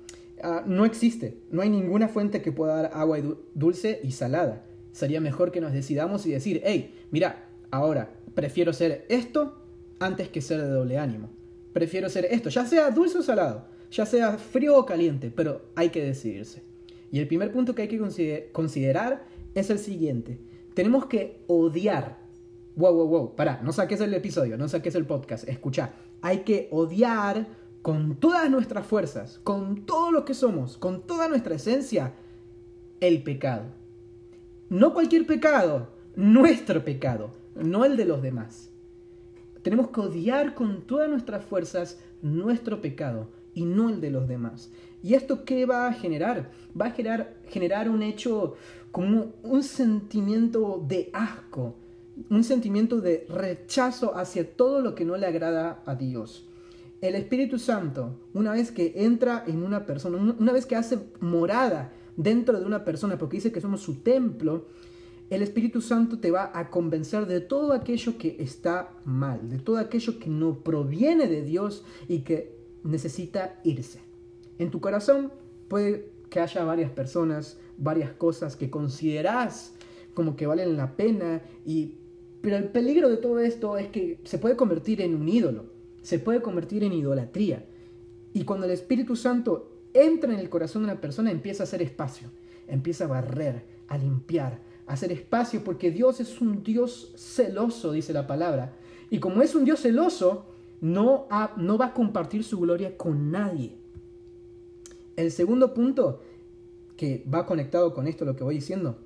ah, 0.44 0.64
no 0.66 0.86
existe, 0.86 1.38
no 1.52 1.62
hay 1.62 1.70
ninguna 1.70 2.08
fuente 2.08 2.42
que 2.42 2.52
pueda 2.52 2.76
dar 2.76 2.92
agua 2.94 3.20
dulce 3.54 4.00
y 4.04 4.12
salada. 4.12 4.64
Sería 4.92 5.22
mejor 5.22 5.52
que 5.52 5.62
nos 5.62 5.74
decidamos 5.74 6.26
y 6.26 6.32
decir, 6.32 6.62
hey, 6.64 6.96
mira, 7.12 7.48
ahora 7.72 8.10
prefiero 8.34 8.74
ser 8.74 9.06
esto 9.10 9.62
antes 10.00 10.30
que 10.30 10.42
ser 10.42 10.62
de 10.62 10.70
doble 10.70 10.98
ánimo. 10.98 11.30
Prefiero 11.74 12.10
ser 12.10 12.26
esto, 12.26 12.50
ya 12.50 12.66
sea 12.66 12.92
dulce 12.92 13.18
o 13.18 13.22
salado, 13.22 13.66
ya 13.92 14.06
sea 14.06 14.38
frío 14.38 14.78
o 14.78 14.86
caliente, 14.86 15.32
pero 15.36 15.64
hay 15.76 15.90
que 15.90 16.04
decidirse. 16.04 16.64
Y 17.12 17.20
el 17.20 17.28
primer 17.28 17.52
punto 17.52 17.76
que 17.76 17.84
hay 17.84 17.88
que 17.88 18.52
considerar 18.52 19.26
es 19.56 19.70
el 19.70 19.80
siguiente. 19.80 20.40
Tenemos 20.74 21.08
que 21.08 21.44
odiar. 21.48 22.20
Wow, 22.76 22.94
wow, 22.94 23.08
wow. 23.08 23.36
Pará, 23.36 23.62
no 23.64 23.72
saques 23.72 24.02
el 24.02 24.14
episodio, 24.14 24.58
no 24.58 24.68
saques 24.68 24.94
el 24.96 25.06
podcast. 25.06 25.48
Escucha. 25.48 25.94
Hay 26.22 26.40
que 26.40 26.68
odiar 26.72 27.48
con 27.82 28.16
todas 28.18 28.50
nuestras 28.50 28.86
fuerzas, 28.86 29.40
con 29.44 29.86
todo 29.86 30.12
lo 30.12 30.26
que 30.26 30.34
somos, 30.34 30.78
con 30.78 31.04
toda 31.08 31.30
nuestra 31.30 31.56
esencia, 31.56 32.14
el 33.00 33.24
pecado. 33.24 33.66
No 34.70 34.94
cualquier 34.94 35.26
pecado, 35.26 35.90
nuestro 36.16 36.84
pecado, 36.84 37.32
no 37.56 37.86
el 37.86 37.96
de 37.96 38.06
los 38.06 38.22
demás. 38.22 38.72
Tenemos 39.62 39.90
que 39.90 40.02
odiar 40.02 40.56
con 40.56 40.82
todas 40.82 41.10
nuestras 41.10 41.46
fuerzas 41.46 42.00
nuestro 42.22 42.82
pecado 42.82 43.30
y 43.56 43.66
no 43.66 43.90
el 43.90 44.02
de 44.02 44.12
los 44.12 44.28
demás. 44.28 44.70
¿Y 45.02 45.16
esto 45.16 45.46
qué 45.46 45.66
va 45.66 45.88
a 45.88 45.94
generar? 45.94 46.52
Va 46.80 46.88
a 46.88 46.92
generar, 46.92 47.36
generar 47.48 47.90
un 47.90 48.04
hecho 48.04 48.56
como 48.92 49.34
un 49.44 49.64
sentimiento 49.64 50.84
de 50.88 51.10
asco, 51.14 51.76
un 52.30 52.44
sentimiento 52.44 53.02
de 53.02 53.26
rechazo 53.30 54.16
hacia 54.16 54.56
todo 54.56 54.82
lo 54.82 54.94
que 54.94 55.06
no 55.06 55.18
le 55.18 55.26
agrada 55.26 55.82
a 55.86 55.96
Dios. 55.96 56.48
El 57.02 57.16
Espíritu 57.16 57.60
Santo, 57.60 58.20
una 58.34 58.54
vez 58.54 58.72
que 58.72 58.94
entra 58.96 59.44
en 59.48 59.64
una 59.64 59.86
persona, 59.86 60.36
una 60.40 60.54
vez 60.54 60.66
que 60.66 60.76
hace 60.76 61.00
morada 61.20 61.92
dentro 62.16 62.60
de 62.60 62.66
una 62.66 62.86
persona, 62.86 63.18
porque 63.18 63.38
dice 63.38 63.52
que 63.52 63.62
somos 63.62 63.82
su 63.82 63.96
templo, 63.96 64.66
el 65.30 65.42
Espíritu 65.42 65.82
Santo 65.82 66.20
te 66.20 66.32
va 66.32 66.52
a 66.54 66.70
convencer 66.70 67.26
de 67.26 67.42
todo 67.42 67.74
aquello 67.74 68.18
que 68.18 68.38
está 68.40 68.92
mal, 69.06 69.50
de 69.50 69.58
todo 69.58 69.78
aquello 69.78 70.20
que 70.20 70.30
no 70.30 70.60
proviene 70.60 71.28
de 71.28 71.42
Dios 71.42 71.84
y 72.08 72.20
que 72.20 72.55
necesita 72.92 73.60
irse. 73.64 74.00
En 74.58 74.72
tu 74.72 74.80
corazón 74.80 75.32
puede 75.68 76.10
que 76.30 76.40
haya 76.40 76.64
varias 76.64 76.92
personas, 76.92 77.58
varias 77.78 78.12
cosas 78.14 78.56
que 78.56 78.70
consideras 78.70 79.74
como 80.14 80.36
que 80.36 80.48
valen 80.48 80.78
la 80.78 80.96
pena 80.96 81.42
y 81.66 81.96
pero 82.46 82.58
el 82.58 82.66
peligro 82.66 83.10
de 83.10 83.18
todo 83.18 83.40
esto 83.40 83.76
es 83.76 83.88
que 83.88 84.20
se 84.24 84.38
puede 84.38 84.56
convertir 84.56 85.02
en 85.02 85.16
un 85.16 85.28
ídolo, 85.28 85.66
se 86.04 86.20
puede 86.20 86.44
convertir 86.44 86.84
en 86.84 86.94
idolatría. 86.94 87.66
Y 88.34 88.44
cuando 88.44 88.68
el 88.68 88.72
Espíritu 88.72 89.16
Santo 89.16 89.72
entra 89.96 90.32
en 90.32 90.40
el 90.40 90.48
corazón 90.48 90.84
de 90.84 90.92
una 90.92 91.02
persona, 91.02 91.32
empieza 91.32 91.64
a 91.64 91.66
hacer 91.66 91.82
espacio, 91.82 92.30
empieza 92.68 93.06
a 93.06 93.08
barrer, 93.08 93.64
a 93.88 93.98
limpiar, 93.98 94.60
a 94.86 94.94
hacer 94.94 95.12
espacio, 95.12 95.64
porque 95.64 95.90
Dios 95.90 96.20
es 96.20 96.40
un 96.40 96.62
Dios 96.62 97.14
celoso, 97.16 97.94
dice 97.94 98.14
la 98.14 98.28
palabra. 98.28 98.74
Y 99.10 99.18
como 99.18 99.42
es 99.42 99.56
un 99.56 99.66
Dios 99.66 99.82
celoso, 99.82 100.46
no, 100.86 101.28
va 101.30 101.86
a 101.86 101.94
compartir 101.94 102.44
su 102.44 102.60
gloria 102.60 102.96
con 102.96 103.32
nadie. 103.32 103.76
El 105.16 105.32
segundo 105.32 105.74
punto, 105.74 106.22
que 106.96 107.26
va 107.34 107.48
conectado 107.48 107.96
con 107.96 108.06
esto 108.06 108.24
lo 108.24 108.36
que 108.36 108.44
voy 108.44 108.56
diciendo, 108.56 109.00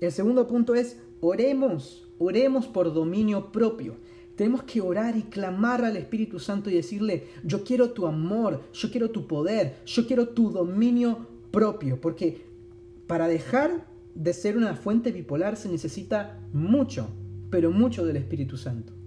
el 0.00 0.10
segundo 0.10 0.48
punto 0.48 0.74
es 0.74 0.98
oremos, 1.20 2.08
oremos 2.18 2.66
por 2.66 2.92
dominio 2.92 3.52
propio. 3.52 3.94
Tenemos 4.34 4.64
que 4.64 4.80
orar 4.80 5.16
y 5.16 5.22
clamar 5.22 5.84
al 5.84 5.96
Espíritu 5.96 6.40
Santo 6.40 6.68
y 6.68 6.74
decirle, 6.74 7.28
yo 7.44 7.62
quiero 7.62 7.90
tu 7.92 8.06
amor, 8.06 8.62
yo 8.72 8.90
quiero 8.90 9.10
tu 9.10 9.28
poder, 9.28 9.76
yo 9.86 10.08
quiero 10.08 10.30
tu 10.30 10.50
dominio 10.50 11.28
propio, 11.52 12.00
porque 12.00 12.42
para 13.06 13.28
dejar 13.28 13.86
de 14.16 14.32
ser 14.32 14.56
una 14.56 14.74
fuente 14.74 15.12
bipolar 15.12 15.56
se 15.56 15.68
necesita 15.68 16.40
mucho, 16.52 17.08
pero 17.50 17.70
mucho 17.70 18.04
del 18.04 18.16
Espíritu 18.16 18.56
Santo. 18.56 18.99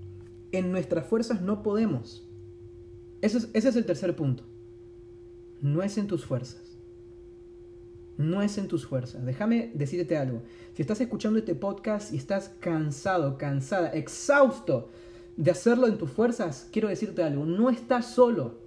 En 0.54 0.72
nuestras 0.72 1.08
fuerzas 1.08 1.42
no 1.42 1.64
podemos. 1.64 2.26
Ese 3.22 3.50
es, 3.54 3.76
el 3.76 3.86
tercer 3.86 4.16
punto 4.16 4.44
no 5.62 5.82
es 5.82 5.98
en 5.98 6.08
tus 6.08 6.26
fuerzas. 6.26 6.78
No 8.18 8.42
es 8.42 8.58
en 8.58 8.68
tus 8.68 8.86
fuerzas. 8.86 9.26
Déjame 9.26 9.72
decirte 9.74 10.18
algo. 10.18 10.44
Si 10.74 10.82
estás 10.82 11.00
escuchando 11.02 11.40
este 11.40 11.56
podcast 11.56 12.14
y 12.14 12.18
estás 12.18 12.52
cansado, 12.60 13.38
cansada, 13.38 13.88
exhausto 13.94 14.90
de 15.38 15.52
hacerlo 15.52 15.88
en 15.88 15.98
tus 15.98 16.12
fuerzas, 16.12 16.68
quiero 16.72 16.90
decirte 16.90 17.24
algo. 17.24 17.46
No 17.46 17.70
estás 17.70 18.14
solo. 18.14 18.60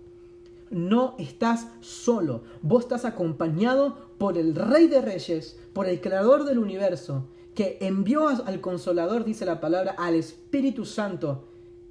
No 0.70 1.14
estás 1.18 1.68
solo. 1.80 2.44
Vos 2.62 2.84
estás 2.84 3.04
acompañado 3.04 4.10
por 4.16 4.38
el 4.38 4.54
Rey 4.54 4.88
de 4.88 5.02
Reyes, 5.02 5.58
por 5.74 5.86
el 5.86 6.00
Creador 6.00 6.44
del 6.44 6.58
universo, 6.58 7.28
que 7.54 7.76
envió 7.82 8.28
al 8.28 8.60
Consolador, 8.62 9.24
dice 9.24 9.44
la 9.44 9.60
palabra, 9.60 9.94
al 9.98 10.14
Espíritu 10.14 10.86
Santo, 10.86 11.46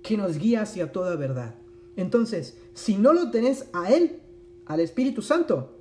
que 0.06 0.18
nos 0.18 0.38
guía 0.38 0.62
hacia 0.62 0.92
toda 0.92 1.16
verdad. 1.16 1.56
Entonces, 1.96 2.58
si 2.74 2.96
no 2.96 3.12
lo 3.12 3.32
tenés 3.32 3.70
a 3.74 3.92
Él, 3.92 4.22
al 4.66 4.80
Espíritu 4.80 5.22
Santo. 5.22 5.72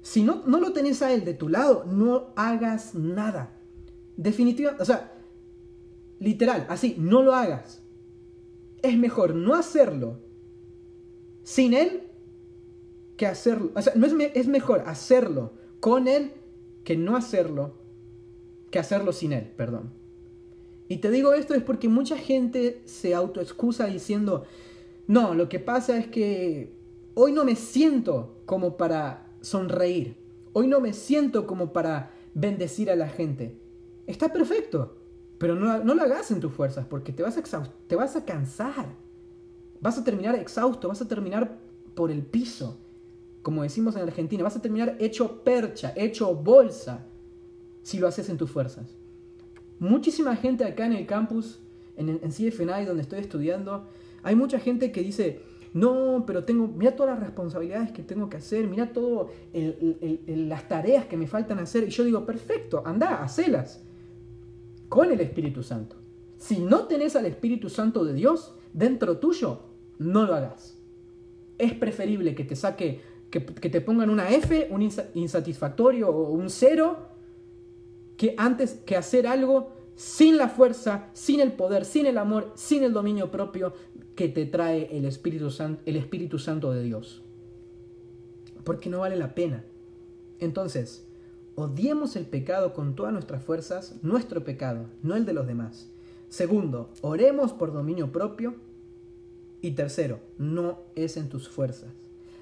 Si 0.00 0.22
no, 0.22 0.42
no 0.46 0.60
lo 0.60 0.72
tenés 0.72 1.02
a 1.02 1.12
Él 1.12 1.24
de 1.24 1.34
tu 1.34 1.48
lado, 1.48 1.84
no 1.84 2.32
hagas 2.36 2.94
nada. 2.94 3.58
Definitivamente, 4.16 4.82
o 4.82 4.86
sea, 4.86 5.12
literal, 6.20 6.66
así, 6.68 6.96
no 6.98 7.22
lo 7.22 7.34
hagas. 7.34 7.82
Es 8.82 8.96
mejor 8.96 9.34
no 9.34 9.54
hacerlo 9.54 10.20
sin 11.42 11.74
Él 11.74 12.04
que 13.16 13.26
hacerlo. 13.26 13.72
O 13.74 13.82
sea, 13.82 13.94
no 13.96 14.06
es, 14.06 14.14
es 14.34 14.46
mejor 14.46 14.84
hacerlo 14.86 15.54
con 15.80 16.06
Él 16.06 16.32
que 16.84 16.96
no 16.96 17.16
hacerlo, 17.16 17.74
que 18.70 18.78
hacerlo 18.78 19.12
sin 19.12 19.32
Él, 19.32 19.52
perdón. 19.56 20.01
Y 20.92 20.98
te 20.98 21.10
digo 21.10 21.32
esto 21.32 21.54
es 21.54 21.62
porque 21.62 21.88
mucha 21.88 22.16
gente 22.16 22.82
se 22.84 23.14
autoexcusa 23.14 23.86
diciendo, 23.86 24.44
no, 25.06 25.34
lo 25.34 25.48
que 25.48 25.58
pasa 25.58 25.96
es 25.96 26.06
que 26.06 26.82
Hoy 27.14 27.32
no 27.32 27.44
me 27.44 27.56
siento 27.56 28.38
como 28.46 28.78
para 28.78 29.26
sonreír. 29.42 30.16
Hoy 30.54 30.66
no 30.66 30.80
me 30.80 30.94
siento 30.94 31.46
como 31.46 31.72
para 31.72 32.10
bendecir 32.32 32.90
a 32.90 32.96
la 32.96 33.08
gente. 33.08 33.58
Está 34.06 34.32
perfecto, 34.32 34.96
pero 35.36 35.54
no, 35.54 35.82
lo 35.82 36.02
hagas 36.02 36.30
en 36.30 36.40
tus 36.40 36.52
fuerzas 36.52 36.86
porque 36.86 37.12
te 37.12 37.22
vas, 37.22 37.36
a 37.36 37.62
te 37.86 37.96
vas 37.96 38.16
a 38.16 38.24
cansar. 38.24 38.86
Vas 39.80 39.98
a 39.98 40.04
terminar 40.04 40.34
exhausto, 40.36 40.88
vas 40.88 41.02
a 41.02 41.08
terminar 41.08 41.58
por 41.94 42.10
el 42.10 42.22
piso, 42.22 42.78
como 43.42 43.62
decimos 43.62 43.94
en 43.96 44.02
Argentina. 44.02 44.42
Vas 44.42 44.56
a 44.56 44.62
terminar 44.62 44.96
hecho 44.98 45.42
percha, 45.42 45.92
hecho 45.94 46.34
bolsa, 46.34 47.04
si 47.82 47.98
lo 47.98 48.08
haces 48.08 48.30
en 48.30 48.38
tus 48.38 48.50
fuerzas. 48.50 49.01
Muchísima 49.82 50.36
gente 50.36 50.64
acá 50.64 50.86
en 50.86 50.92
el 50.92 51.06
campus, 51.06 51.58
en, 51.96 52.08
en 52.08 52.30
CFNI, 52.30 52.84
donde 52.84 53.02
estoy 53.02 53.18
estudiando, 53.18 53.88
hay 54.22 54.36
mucha 54.36 54.60
gente 54.60 54.92
que 54.92 55.02
dice, 55.02 55.40
no, 55.74 56.22
pero 56.24 56.44
tengo, 56.44 56.68
mira 56.68 56.94
todas 56.94 57.18
las 57.18 57.26
responsabilidades 57.26 57.90
que 57.90 58.04
tengo 58.04 58.30
que 58.30 58.36
hacer, 58.36 58.68
mira 58.68 58.92
todas 58.92 59.26
las 59.52 60.68
tareas 60.68 61.06
que 61.06 61.16
me 61.16 61.26
faltan 61.26 61.58
hacer. 61.58 61.82
Y 61.82 61.90
yo 61.90 62.04
digo, 62.04 62.24
perfecto, 62.24 62.84
anda, 62.86 63.24
hacelas 63.24 63.82
con 64.88 65.10
el 65.10 65.20
Espíritu 65.20 65.64
Santo. 65.64 65.96
Si 66.36 66.60
no 66.60 66.84
tenés 66.84 67.16
al 67.16 67.26
Espíritu 67.26 67.68
Santo 67.68 68.04
de 68.04 68.14
Dios 68.14 68.54
dentro 68.72 69.18
tuyo, 69.18 69.62
no 69.98 70.26
lo 70.26 70.36
hagas. 70.36 70.78
Es 71.58 71.72
preferible 71.72 72.36
que 72.36 72.44
te 72.44 72.54
saque, 72.54 73.00
que, 73.30 73.44
que 73.44 73.68
te 73.68 73.80
pongan 73.80 74.10
una 74.10 74.30
F, 74.30 74.68
un 74.70 74.88
insatisfactorio 75.14 76.08
o 76.08 76.30
un 76.30 76.50
cero, 76.50 77.11
que 78.22 78.36
antes 78.38 78.74
que 78.86 78.94
hacer 78.94 79.26
algo 79.26 79.72
sin 79.96 80.36
la 80.36 80.48
fuerza, 80.48 81.08
sin 81.12 81.40
el 81.40 81.54
poder, 81.54 81.84
sin 81.84 82.06
el 82.06 82.18
amor, 82.18 82.52
sin 82.54 82.84
el 82.84 82.92
dominio 82.92 83.32
propio 83.32 83.74
que 84.14 84.28
te 84.28 84.46
trae 84.46 84.96
el 84.96 85.06
Espíritu, 85.06 85.48
el 85.86 85.96
Espíritu 85.96 86.38
Santo 86.38 86.70
de 86.70 86.84
Dios. 86.84 87.20
Porque 88.62 88.88
no 88.88 89.00
vale 89.00 89.16
la 89.16 89.34
pena. 89.34 89.64
Entonces, 90.38 91.04
odiemos 91.56 92.14
el 92.14 92.26
pecado 92.26 92.74
con 92.74 92.94
todas 92.94 93.12
nuestras 93.12 93.42
fuerzas, 93.42 93.96
nuestro 94.02 94.44
pecado, 94.44 94.86
no 95.02 95.16
el 95.16 95.26
de 95.26 95.32
los 95.32 95.48
demás. 95.48 95.90
Segundo, 96.28 96.90
oremos 97.00 97.52
por 97.52 97.72
dominio 97.72 98.12
propio. 98.12 98.54
Y 99.62 99.72
tercero, 99.72 100.20
no 100.38 100.78
es 100.94 101.16
en 101.16 101.28
tus 101.28 101.48
fuerzas. 101.48 101.90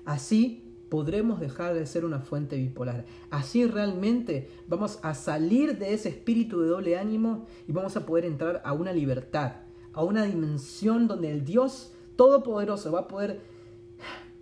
Así 0.04 0.69
podremos 0.90 1.40
dejar 1.40 1.72
de 1.72 1.87
ser 1.87 2.05
una 2.05 2.18
fuente 2.18 2.57
bipolar. 2.57 3.07
Así 3.31 3.64
realmente 3.64 4.50
vamos 4.66 4.98
a 5.03 5.14
salir 5.14 5.79
de 5.79 5.94
ese 5.94 6.11
espíritu 6.11 6.61
de 6.61 6.68
doble 6.68 6.98
ánimo 6.98 7.46
y 7.66 7.72
vamos 7.72 7.96
a 7.96 8.05
poder 8.05 8.24
entrar 8.26 8.61
a 8.64 8.72
una 8.72 8.92
libertad, 8.92 9.53
a 9.92 10.05
una 10.05 10.24
dimensión 10.24 11.07
donde 11.07 11.31
el 11.31 11.44
Dios 11.44 11.92
Todopoderoso 12.16 12.92
va 12.92 13.00
a 13.00 13.09
poder, 13.09 13.40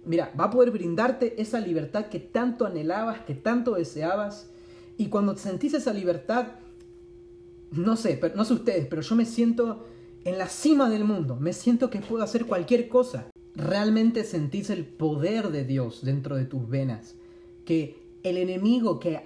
mira, 0.05 0.33
va 0.39 0.45
a 0.45 0.51
poder 0.51 0.73
brindarte 0.73 1.41
esa 1.41 1.61
libertad 1.61 2.07
que 2.07 2.19
tanto 2.19 2.67
anhelabas, 2.67 3.21
que 3.21 3.35
tanto 3.35 3.75
deseabas. 3.75 4.51
Y 4.97 5.07
cuando 5.11 5.37
sentís 5.37 5.75
esa 5.75 5.93
libertad, 5.93 6.49
no 7.71 7.95
sé, 7.95 8.21
no 8.35 8.45
sé 8.45 8.55
ustedes, 8.55 8.87
pero 8.89 9.03
yo 9.03 9.15
me 9.15 9.25
siento 9.25 9.85
en 10.25 10.39
la 10.39 10.49
cima 10.49 10.89
del 10.91 11.05
mundo, 11.05 11.37
me 11.37 11.53
siento 11.53 11.89
que 11.91 12.01
puedo 12.01 12.25
hacer 12.25 12.47
cualquier 12.47 12.89
cosa. 12.89 13.29
Realmente 13.59 14.23
sentís 14.23 14.71
el 14.71 14.85
poder 14.85 15.49
de 15.49 15.65
Dios 15.65 16.05
dentro 16.05 16.37
de 16.37 16.45
tus 16.45 16.69
venas, 16.69 17.17
que 17.65 17.97
el 18.23 18.37
enemigo 18.37 19.01
que 19.01 19.21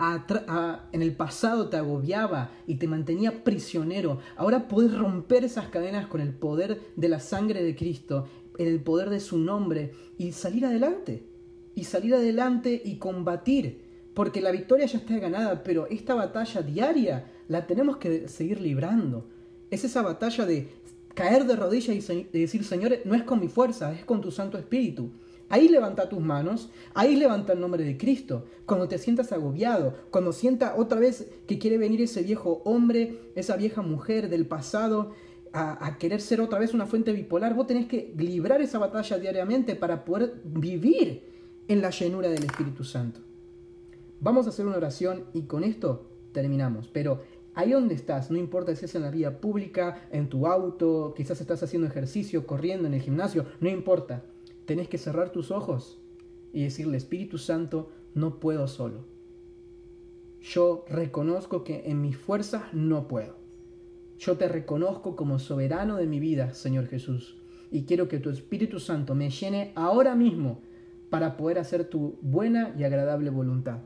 en 0.93 1.03
el 1.03 1.15
pasado 1.15 1.69
te 1.69 1.77
agobiaba 1.77 2.51
y 2.67 2.77
te 2.77 2.89
mantenía 2.89 3.45
prisionero, 3.45 4.21
ahora 4.37 4.69
puedes 4.69 4.97
romper 4.97 5.45
esas 5.45 5.67
cadenas 5.67 6.07
con 6.07 6.23
el 6.23 6.33
poder 6.33 6.81
de 6.97 7.11
la 7.11 7.21
sangre 7.21 7.63
de 7.63 7.77
Cristo, 7.77 8.27
en 8.57 8.69
el 8.69 8.81
poder 8.81 9.11
de 9.11 9.21
su 9.21 9.37
nombre 9.37 9.93
y 10.17 10.33
salir 10.33 10.65
adelante. 10.65 11.27
Y 11.75 11.85
salir 11.85 12.15
adelante 12.15 12.81
y 12.83 12.97
combatir. 12.97 13.83
Porque 14.15 14.41
la 14.41 14.51
victoria 14.51 14.87
ya 14.87 14.99
está 14.99 15.19
ganada, 15.19 15.63
pero 15.63 15.87
esta 15.89 16.15
batalla 16.15 16.63
diaria 16.63 17.31
la 17.49 17.67
tenemos 17.67 17.99
que 17.99 18.29
seguir 18.29 18.63
librando. 18.63 19.29
Es 19.71 19.85
esa 19.85 20.01
batalla 20.01 20.47
de 20.47 20.71
caer 21.15 21.47
de 21.47 21.57
rodillas 21.57 22.11
y 22.11 22.25
decir, 22.33 22.65
Señor, 22.65 22.99
no 23.05 23.15
es 23.15 23.23
con 23.23 23.41
mi 23.41 23.49
fuerza, 23.49 23.93
es 23.93 24.05
con 24.05 24.21
tu 24.21 24.31
Santo 24.31 24.59
Espíritu. 24.59 25.11
Ahí 25.49 25.69
levanta 25.69 26.09
tus 26.09 26.21
manos, 26.21 26.71
ahí 26.95 27.15
levanta 27.15 27.53
el 27.53 27.61
nombre 27.61 27.85
de 27.85 27.99
Cristo. 27.99 28.47
Cuando 28.65 28.89
te 28.89 28.97
sientas 28.97 29.33
agobiado, 29.33 29.95
cuando 30.11 30.33
sienta 30.33 30.75
otra 30.77 30.99
vez 30.99 31.29
que 31.47 31.59
quiere 31.59 31.77
venir 31.77 32.01
ese 32.01 32.23
viejo 32.23 32.63
hombre, 32.65 33.33
esa 33.35 33.57
vieja 33.57 33.83
mujer 33.83 34.31
del 34.31 34.47
pasado 34.47 35.13
a, 35.53 35.87
a, 35.87 35.99
querer 35.99 36.23
ser 36.23 36.41
otra 36.41 36.59
vez 36.59 36.73
una 36.73 36.87
fuente 36.87 37.13
bipolar, 37.13 37.53
vos 37.55 37.67
tenés 37.67 37.87
que 37.87 38.15
librar 38.17 38.63
esa 38.63 38.79
batalla 38.79 39.19
diariamente 39.19 39.77
para 39.77 40.07
poder 40.07 40.41
vivir 40.45 41.31
en 41.69 41.83
la 41.83 41.91
llenura 41.91 42.31
del 42.31 42.45
Espíritu 42.45 42.83
Santo. 42.83 43.21
Vamos 44.21 44.47
a 44.47 44.49
hacer 44.49 44.67
una 44.67 44.79
oración 44.79 45.25
y 45.35 45.43
con 45.43 45.65
esto 45.65 46.07
terminamos. 46.33 46.89
Pero 46.89 47.21
Ahí 47.55 47.73
donde 47.73 47.95
estás, 47.95 48.31
no 48.31 48.39
importa 48.39 48.75
si 48.75 48.87
es 48.87 48.95
en 48.95 49.03
la 49.03 49.11
vía 49.11 49.41
pública, 49.41 50.09
en 50.11 50.29
tu 50.29 50.47
auto, 50.47 51.13
quizás 51.15 51.41
estás 51.41 51.63
haciendo 51.63 51.87
ejercicio, 51.87 52.47
corriendo 52.47 52.89
en 52.89 52.95
el 52.95 53.03
gimnasio, 53.03 53.47
no 53.61 53.69
importa. 53.69 54.25
Tenés 54.65 54.89
que 54.89 54.97
cerrar 54.97 55.33
tus 55.33 55.51
ojos 55.51 56.01
y 56.53 56.63
decirle, 56.63 56.97
Espíritu 56.97 57.37
Santo, 57.37 57.91
no 58.15 58.41
puedo 58.41 58.69
solo. 58.69 59.05
Yo 60.41 60.85
reconozco 60.89 61.63
que 61.63 61.83
en 61.87 62.01
mis 62.01 62.17
fuerzas 62.17 62.73
no 62.73 63.07
puedo. 63.07 63.37
Yo 64.19 64.37
te 64.37 64.49
reconozco 64.49 65.15
como 65.15 65.39
soberano 65.39 65.97
de 65.97 66.07
mi 66.07 66.21
vida, 66.21 66.55
Señor 66.55 66.87
Jesús, 66.87 67.37
y 67.71 67.85
quiero 67.85 68.09
que 68.09 68.19
tu 68.19 68.31
Espíritu 68.31 68.81
Santo 68.81 69.15
me 69.15 69.31
llene 69.31 69.73
ahora 69.75 70.15
mismo 70.15 70.63
para 71.11 71.37
poder 71.37 71.59
hacer 71.59 71.85
tu 71.85 72.19
buena 72.23 72.75
y 72.79 72.85
agradable 72.85 73.31
voluntad. 73.31 73.81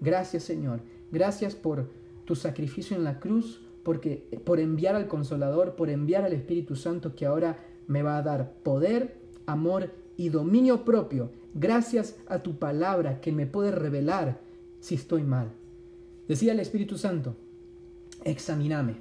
Gracias, 0.00 0.42
Señor. 0.42 0.80
Gracias 1.10 1.54
por 1.54 1.90
tu 2.32 2.36
sacrificio 2.36 2.96
en 2.96 3.04
la 3.04 3.20
cruz, 3.20 3.60
porque 3.82 4.26
por 4.46 4.58
enviar 4.58 4.94
al 4.94 5.06
Consolador, 5.06 5.76
por 5.76 5.90
enviar 5.90 6.24
al 6.24 6.32
Espíritu 6.32 6.76
Santo 6.76 7.14
que 7.14 7.26
ahora 7.26 7.62
me 7.88 8.02
va 8.02 8.16
a 8.16 8.22
dar 8.22 8.54
poder, 8.62 9.18
amor 9.44 9.90
y 10.16 10.30
dominio 10.30 10.82
propio, 10.82 11.30
gracias 11.52 12.16
a 12.28 12.42
tu 12.42 12.58
palabra 12.58 13.20
que 13.20 13.32
me 13.32 13.46
puede 13.46 13.70
revelar 13.70 14.40
si 14.80 14.94
estoy 14.94 15.24
mal. 15.24 15.52
Decía 16.26 16.52
el 16.52 16.60
Espíritu 16.60 16.96
Santo, 16.96 17.36
examiname. 18.24 18.96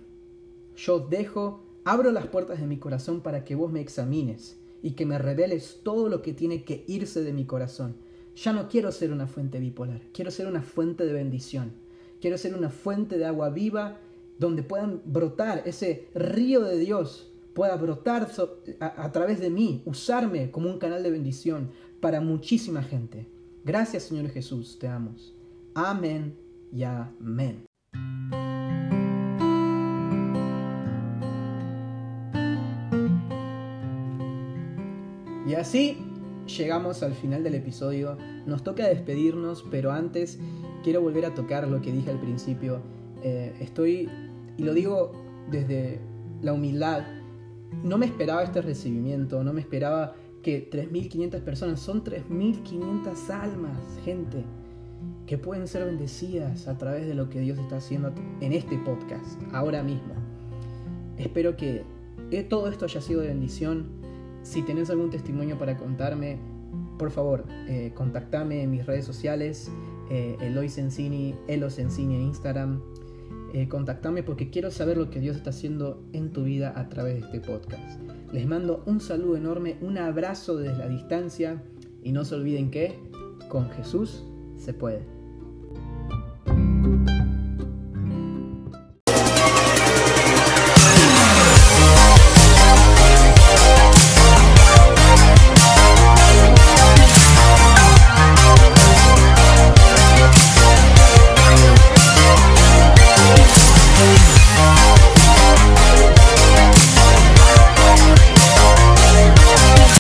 Yo 0.76 1.00
dejo, 1.00 1.64
abro 1.86 2.12
las 2.12 2.28
puertas 2.28 2.60
de 2.60 2.68
mi 2.68 2.80
corazón 2.80 3.22
para 3.22 3.46
que 3.46 3.56
vos 3.56 3.72
me 3.72 3.80
examines 3.80 4.60
y 4.82 4.92
que 4.92 5.06
me 5.06 5.20
reveles 5.20 5.80
todo 5.84 6.10
lo 6.10 6.22
que 6.22 6.34
tiene 6.34 6.66
que 6.66 6.84
irse 6.86 7.24
de 7.24 7.32
mi 7.32 7.46
corazón. 7.46 7.96
Ya 8.36 8.52
no 8.52 8.68
quiero 8.68 8.92
ser 8.92 9.14
una 9.14 9.26
fuente 9.26 9.62
bipolar, 9.62 10.02
quiero 10.12 10.32
ser 10.32 10.48
una 10.48 10.62
fuente 10.62 11.06
de 11.06 11.14
bendición. 11.14 11.72
Quiero 12.22 12.38
ser 12.38 12.56
una 12.56 12.70
fuente 12.70 13.18
de 13.18 13.26
agua 13.26 13.50
viva 13.50 13.98
donde 14.38 14.62
puedan 14.62 15.02
brotar 15.06 15.64
ese 15.66 16.08
río 16.14 16.62
de 16.62 16.78
Dios, 16.78 17.32
pueda 17.56 17.76
brotar 17.76 18.30
a, 18.80 19.12
través 19.12 19.40
de 19.40 19.50
mí, 19.50 19.82
usarme 19.86 20.52
como 20.52 20.70
un 20.70 20.78
canal 20.78 21.02
de 21.02 21.10
bendición 21.10 21.72
para 22.00 22.22
muchísima 22.22 22.84
gente. 22.84 23.28
Gracias 23.66 24.04
Señor 24.04 24.30
Jesús, 24.30 24.78
te 24.80 24.88
amo. 24.88 25.16
Amén 25.74 26.38
y 26.72 26.84
amén. 26.84 27.66
Y 35.48 35.56
así 35.56 36.11
llegamos 36.58 37.04
al 37.04 37.14
final 37.14 37.44
del 37.44 37.56
episodio. 37.56 38.18
Nos 38.46 38.64
toca 38.64 38.88
despedirnos, 38.88 39.66
pero 39.70 39.92
antes 39.92 40.40
quiero 40.84 41.02
volver 41.02 41.26
a 41.26 41.34
tocar 41.34 41.68
lo 41.68 41.82
que 41.82 41.92
dije 41.92 42.12
al 42.12 42.20
principio. 42.20 42.82
Eh, 43.24 43.56
estoy, 43.60 44.10
y 44.58 44.64
lo 44.64 44.74
digo 44.74 45.12
desde 45.50 46.00
la 46.42 46.54
humildad, 46.54 47.04
no 47.84 47.98
me 47.98 48.06
esperaba 48.06 48.44
este 48.44 48.62
recibimiento, 48.62 49.44
no 49.44 49.54
me 49.54 49.62
esperaba 49.62 50.16
que 50.42 50.70
3.500 50.70 51.42
personas, 51.42 51.80
son 51.80 52.04
3.500 52.04 53.30
almas, 53.30 53.78
gente, 54.04 54.44
que 55.28 55.38
pueden 55.38 55.68
ser 55.68 55.86
bendecidas 55.86 56.68
a 56.68 56.78
través 56.78 57.06
de 57.08 57.14
lo 57.14 57.30
que 57.30 57.40
Dios 57.40 57.60
está 57.60 57.78
haciendo 57.78 58.12
en 58.42 58.54
este 58.54 58.78
podcast, 58.80 59.42
ahora 59.54 59.84
mismo. 59.84 60.14
Espero 61.18 61.56
que 61.56 61.84
todo 62.50 62.70
esto 62.70 62.86
haya 62.86 63.02
sido 63.02 63.22
de 63.22 63.28
bendición. 63.28 63.86
Si 64.44 64.62
tenés 64.64 64.90
algún 64.90 65.10
testimonio 65.10 65.58
para 65.58 65.78
contarme, 65.78 66.40
por 66.98 67.12
favor, 67.12 67.46
eh, 67.68 67.92
contactame 67.96 68.64
en 68.64 68.72
mis 68.72 68.86
redes 68.86 69.06
sociales 69.06 69.72
eh, 70.10 70.36
Eloy 70.42 70.68
Sensini, 70.68 71.36
Elo 71.48 71.70
Sensini 71.70 72.16
en 72.16 72.22
Instagram. 72.22 72.82
Eh, 73.54 73.68
contactame 73.68 74.24
porque 74.24 74.50
quiero 74.50 74.72
saber 74.72 74.98
lo 74.98 75.10
que 75.10 75.20
Dios 75.20 75.38
está 75.38 75.52
haciendo 75.52 76.04
en 76.14 76.32
tu 76.32 76.44
vida 76.44 76.74
a 76.76 76.90
través 76.90 77.16
de 77.16 77.20
este 77.22 77.40
podcast. 77.40 78.00
Les 78.32 78.46
mando 78.46 78.84
un 78.86 79.00
saludo 79.00 79.38
enorme, 79.38 79.78
un 79.82 79.98
abrazo 79.98 80.58
desde 80.58 80.78
la 80.78 80.88
distancia 80.88 81.64
y 82.04 82.12
no 82.12 82.26
se 82.26 82.36
olviden 82.36 82.72
que 82.72 83.00
con 83.50 83.70
Jesús 83.72 84.26
se 84.58 84.74
puede. 84.74 85.21